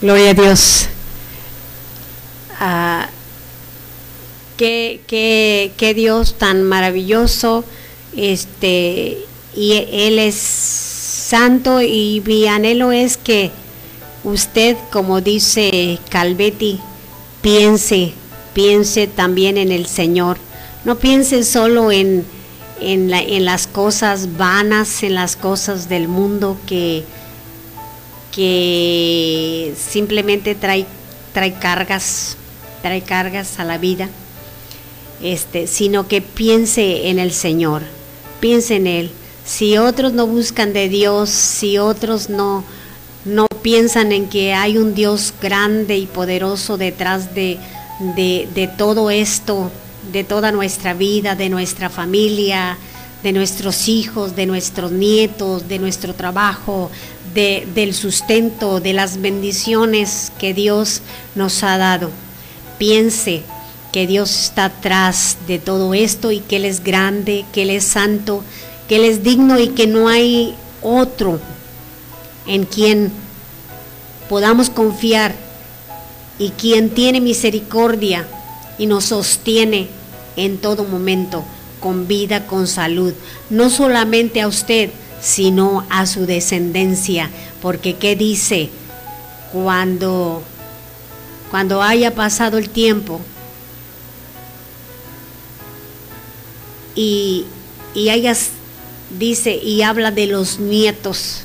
[0.03, 0.87] Gloria a Dios.
[2.59, 3.09] Ah,
[4.57, 7.65] qué, Dios tan maravilloso.
[8.16, 9.19] Este,
[9.55, 13.53] y Él es santo y mi anhelo es que
[14.24, 16.81] usted, como dice Calvetti,
[17.41, 18.12] piense,
[18.55, 20.37] piense también en el Señor.
[20.85, 22.27] No piense solo en,
[22.81, 27.05] en las cosas vanas, en las cosas del mundo que,
[28.33, 30.87] que simplemente trae,
[31.33, 32.37] trae cargas,
[32.81, 34.09] trae cargas a la vida,
[35.23, 37.83] este, sino que piense en el Señor,
[38.41, 39.11] piense en Él.
[39.45, 42.65] Si otros no buscan de Dios, si otros no,
[43.25, 47.59] no piensan en que hay un Dios grande y poderoso detrás de,
[48.17, 49.71] de, de todo esto,
[50.11, 52.79] de toda nuestra vida, de nuestra familia,
[53.23, 56.90] de nuestros hijos, de nuestros nietos, de nuestro trabajo,
[57.35, 61.03] de, del sustento, de las bendiciones que Dios
[61.35, 62.11] nos ha dado.
[62.78, 63.43] Piense
[63.93, 67.85] que Dios está atrás de todo esto y que Él es grande, que Él es
[67.85, 68.43] santo,
[68.89, 71.39] que Él es digno y que no hay otro
[72.47, 73.12] en quien
[74.28, 75.35] podamos confiar
[76.39, 78.27] y quien tiene misericordia
[78.78, 79.89] y nos sostiene
[80.36, 81.44] en todo momento,
[81.83, 83.13] con vida, con salud,
[83.51, 84.91] no solamente a usted,
[85.21, 87.29] sino a su descendencia,
[87.61, 88.71] porque ¿qué dice?
[89.53, 90.43] Cuando,
[91.51, 93.21] cuando haya pasado el tiempo
[96.95, 97.45] y,
[97.95, 98.51] y hayas,
[99.19, 101.43] dice, y habla de los nietos,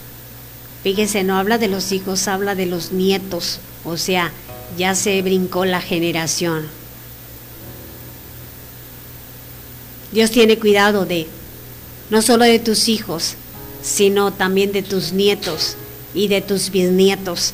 [0.84, 4.32] fíjese, no habla de los hijos, habla de los nietos, o sea,
[4.78, 6.77] ya se brincó la generación.
[10.12, 11.28] Dios tiene cuidado de
[12.10, 13.36] no solo de tus hijos,
[13.82, 15.76] sino también de tus nietos
[16.14, 17.54] y de tus bisnietos.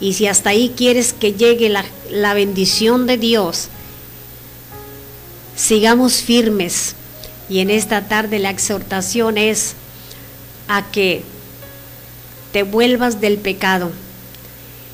[0.00, 3.68] Y si hasta ahí quieres que llegue la, la bendición de Dios,
[5.56, 6.94] sigamos firmes,
[7.48, 9.74] Y en esta tarde la exhortación es
[10.68, 11.24] a que
[12.52, 13.90] te vuelvas del pecado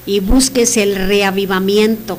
[0.07, 2.19] y busques el reavivamiento,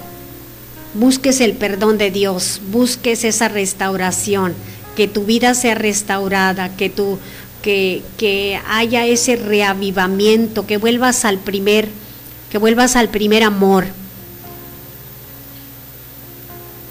[0.93, 4.53] busques el perdón de Dios, busques esa restauración,
[4.97, 7.19] que tu vida sea restaurada, que tu
[7.61, 11.87] que, que haya ese reavivamiento, que vuelvas al primer,
[12.49, 13.85] que vuelvas al primer amor,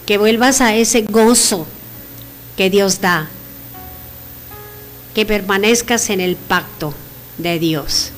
[0.07, 1.67] que vuelvas a ese gozo
[2.57, 3.29] que Dios da,
[5.13, 6.95] que permanezcas en el pacto
[7.39, 8.13] de Dios.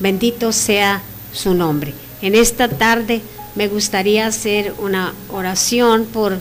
[0.00, 1.02] Bendito sea
[1.32, 1.94] su nombre.
[2.20, 3.22] En esta tarde
[3.54, 6.40] me gustaría hacer una oración por,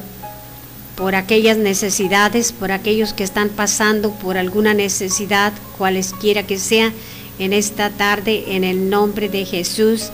[0.96, 6.94] por aquellas necesidades, por aquellos que están pasando por alguna necesidad, cualesquiera que sea,
[7.38, 10.10] en esta tarde, en el nombre de Jesús.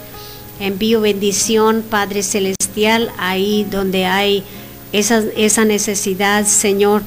[0.60, 4.44] Envío bendición, Padre Celestial, ahí donde hay
[4.92, 7.04] esa, esa necesidad, Señor,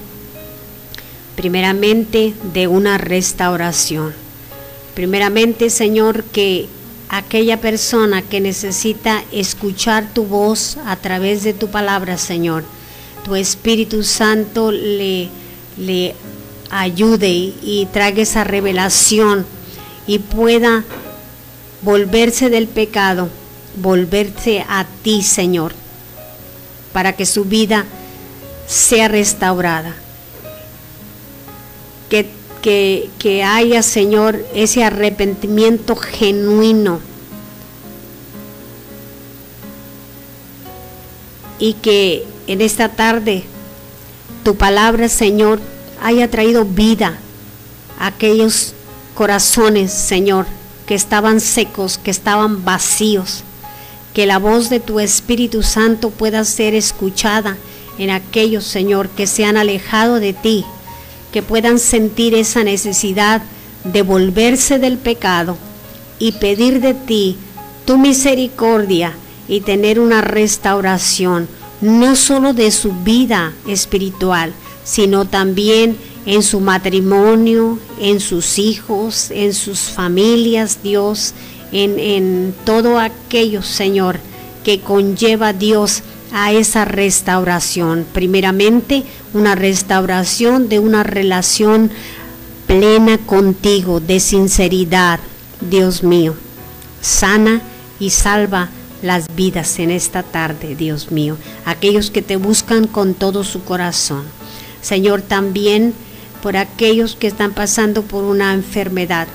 [1.36, 4.14] primeramente de una restauración.
[4.94, 6.68] Primeramente, Señor, que
[7.08, 12.64] aquella persona que necesita escuchar tu voz a través de tu palabra, Señor,
[13.24, 15.28] tu Espíritu Santo le,
[15.78, 16.14] le
[16.70, 19.46] ayude y traiga esa revelación
[20.06, 20.84] y pueda
[21.82, 23.28] volverse del pecado
[23.76, 25.72] volverse a ti, Señor,
[26.92, 27.84] para que su vida
[28.66, 29.94] sea restaurada.
[32.08, 32.28] Que,
[32.62, 37.00] que, que haya, Señor, ese arrepentimiento genuino.
[41.58, 43.44] Y que en esta tarde.
[44.42, 45.60] Tu palabra, Señor,
[46.02, 47.18] haya traído vida
[47.98, 48.74] a aquellos
[49.14, 50.46] corazones, Señor,
[50.86, 53.42] que estaban secos, que estaban vacíos.
[54.12, 57.56] Que la voz de tu Espíritu Santo pueda ser escuchada
[57.98, 60.64] en aquellos, Señor, que se han alejado de ti,
[61.32, 63.42] que puedan sentir esa necesidad
[63.84, 65.56] de volverse del pecado
[66.18, 67.36] y pedir de ti
[67.84, 69.14] tu misericordia
[69.46, 71.48] y tener una restauración,
[71.80, 74.52] no solo de su vida espiritual,
[74.84, 75.96] sino también
[76.26, 81.34] en su matrimonio, en sus hijos, en sus familias, Dios,
[81.72, 84.20] en, todo aquello, Señor,
[84.64, 86.02] que conlleva Dios
[86.32, 88.06] a esa restauración.
[88.12, 89.02] Primeramente,
[89.34, 91.90] una restauración de una relación
[92.66, 95.20] plena contigo, de sinceridad,
[95.60, 96.34] Dios mío.
[97.00, 97.60] Sana
[98.00, 98.70] y salva
[99.04, 101.36] las vidas en esta tarde, Dios mío.
[101.66, 104.24] Aquellos que te buscan con todo su corazón.
[104.80, 105.92] Señor, también
[106.42, 109.28] por aquellos que están pasando por una enfermedad,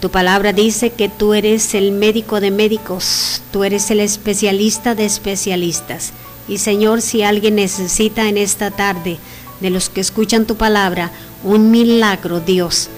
[0.00, 5.04] tu palabra dice que tú eres el médico de médicos, tú eres el especialista de
[5.04, 6.12] especialistas.
[6.48, 9.18] Y Señor, si alguien necesita en esta tarde,
[9.60, 11.10] de los que escuchan tu palabra,
[11.42, 12.88] un milagro, Dios,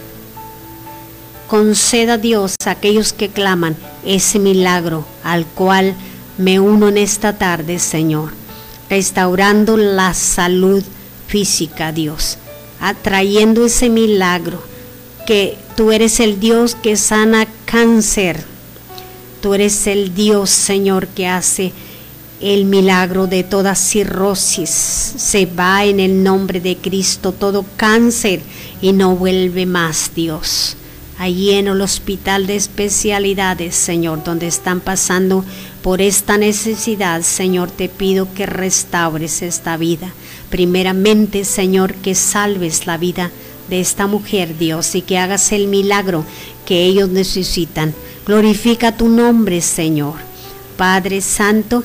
[1.47, 5.95] conceda Dios a aquellos que claman ese milagro al cual
[6.39, 8.33] me uno en esta tarde, Señor,
[8.91, 10.83] restaurando la salud
[11.27, 12.39] física, Dios,
[12.81, 14.63] atrayendo ese milagro
[15.27, 18.45] que tú eres el Dios que sana cáncer.
[19.41, 21.73] Tú eres el Dios, Señor, que hace
[22.41, 24.71] el milagro de toda cirrosis.
[24.71, 28.41] Se va en el nombre de Cristo todo cáncer
[28.81, 30.77] y no vuelve más, Dios.
[31.19, 35.45] Allí en el hospital de especialidades, Señor, donde están pasando
[35.83, 40.13] por esta necesidad, Señor, te pido que restaures esta vida.
[40.51, 43.31] Primeramente, Señor, que salves la vida
[43.71, 46.25] de esta mujer, Dios, y que hagas el milagro
[46.67, 47.95] que ellos necesitan.
[48.27, 50.15] Glorifica tu nombre, Señor.
[50.77, 51.83] Padre Santo,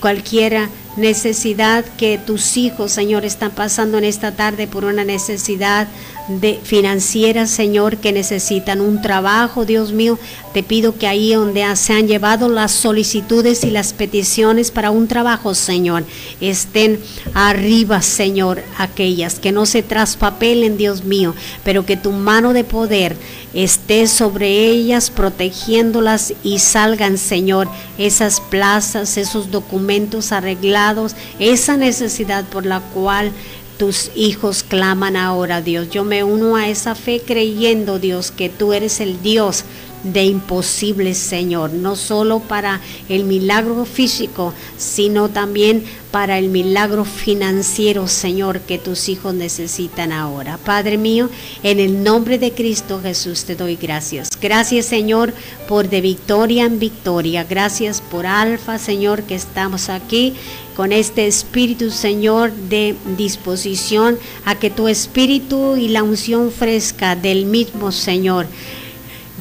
[0.00, 5.88] cualquiera necesidad que tus hijos, Señor, están pasando en esta tarde por una necesidad
[6.28, 10.18] de financiera, Señor, que necesitan un trabajo, Dios mío,
[10.52, 15.08] te pido que ahí donde se han llevado las solicitudes y las peticiones para un
[15.08, 16.04] trabajo, Señor,
[16.40, 17.00] estén
[17.34, 19.40] arriba, Señor, aquellas.
[19.40, 21.34] Que no se traspapelen, Dios mío,
[21.64, 23.16] pero que tu mano de poder
[23.54, 27.68] esté sobre ellas, protegiéndolas y salgan, Señor,
[27.98, 33.32] esas plazas, esos documentos arreglados, esa necesidad por la cual
[33.78, 35.88] tus hijos claman ahora, Dios.
[35.90, 39.64] Yo me uno a esa fe creyendo, Dios, que tú eres el Dios
[40.02, 48.08] de imposibles, Señor, no solo para el milagro físico, sino también para el milagro financiero,
[48.08, 50.58] Señor, que tus hijos necesitan ahora.
[50.58, 51.30] Padre mío,
[51.62, 54.28] en el nombre de Cristo Jesús te doy gracias.
[54.40, 55.32] Gracias, Señor,
[55.68, 57.44] por de victoria en victoria.
[57.44, 60.34] Gracias por Alfa, Señor, que estamos aquí
[60.76, 67.44] con este espíritu, Señor, de disposición a que tu espíritu y la unción fresca del
[67.44, 68.46] mismo Señor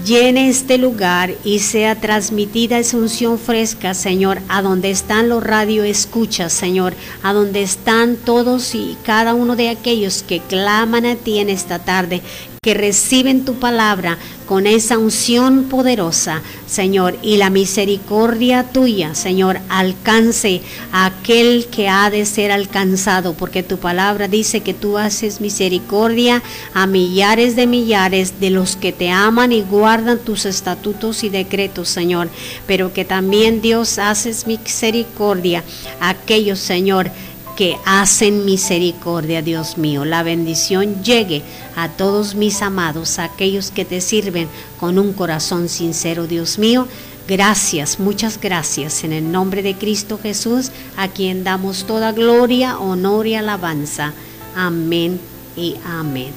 [0.05, 5.83] llene este lugar y sea transmitida esa unción fresca, Señor, a donde están los radio
[5.83, 6.93] escuchas, Señor,
[7.23, 11.79] a donde están todos y cada uno de aquellos que claman a ti en esta
[11.79, 12.21] tarde,
[12.61, 20.61] que reciben tu palabra con esa unción poderosa, Señor, y la misericordia tuya, Señor, alcance
[20.91, 26.43] a aquel que ha de ser alcanzado, porque tu palabra dice que tú haces misericordia
[26.73, 31.87] a millares de millares de los que te aman y guardan tus estatutos y decretos,
[31.87, 32.27] Señor,
[32.67, 35.63] pero que también Dios haces misericordia
[36.01, 37.11] a aquellos, Señor,
[37.59, 40.05] que hacen misericordia, Dios mío.
[40.05, 41.41] La bendición llegue
[41.75, 44.47] a todos mis amados, a aquellos que te sirven
[44.79, 46.87] con un corazón sincero, Dios mío.
[47.27, 53.27] Gracias, muchas gracias en el nombre de Cristo Jesús, a quien damos toda gloria, honor
[53.27, 54.13] y alabanza.
[54.55, 55.19] Amén
[55.57, 56.31] y amén.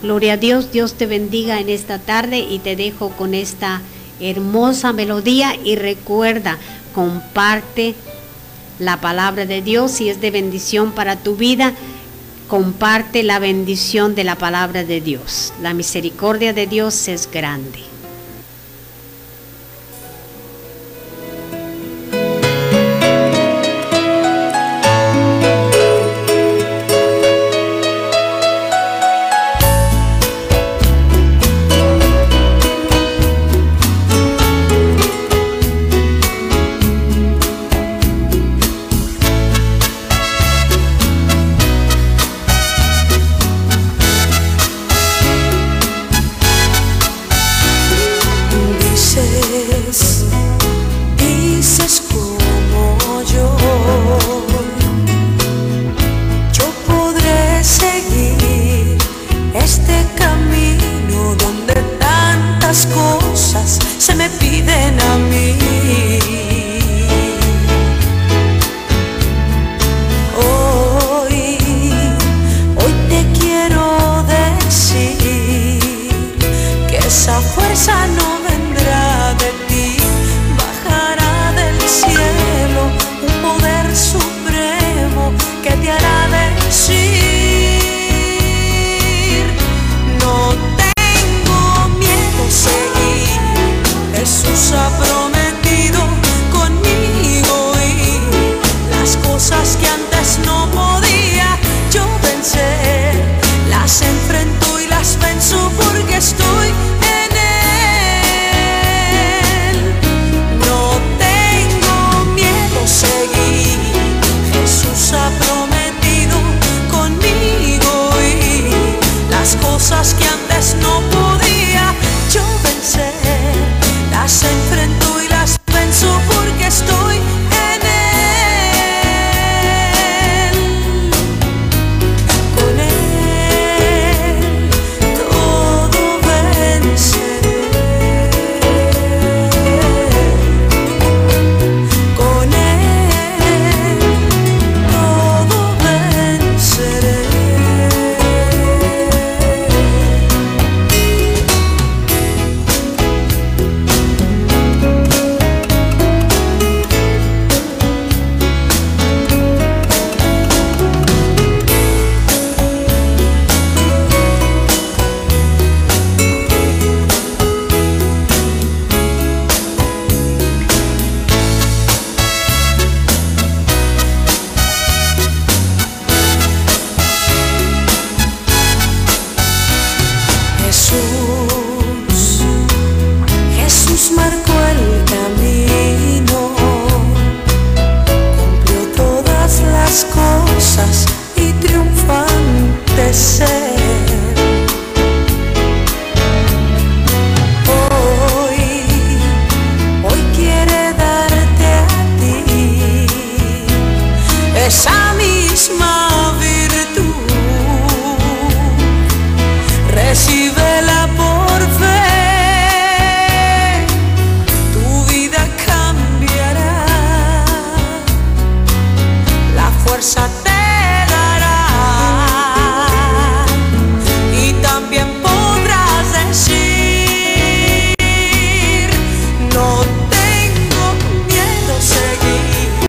[0.00, 3.82] Gloria a Dios, Dios te bendiga en esta tarde y te dejo con esta
[4.20, 6.56] hermosa melodía y recuerda,
[6.94, 7.96] comparte
[8.84, 11.72] la palabra de Dios y es de bendición para tu vida,
[12.48, 15.52] comparte la bendición de la palabra de Dios.
[15.62, 17.91] La misericordia de Dios es grande.
[64.22, 65.61] με πει δεν αμήν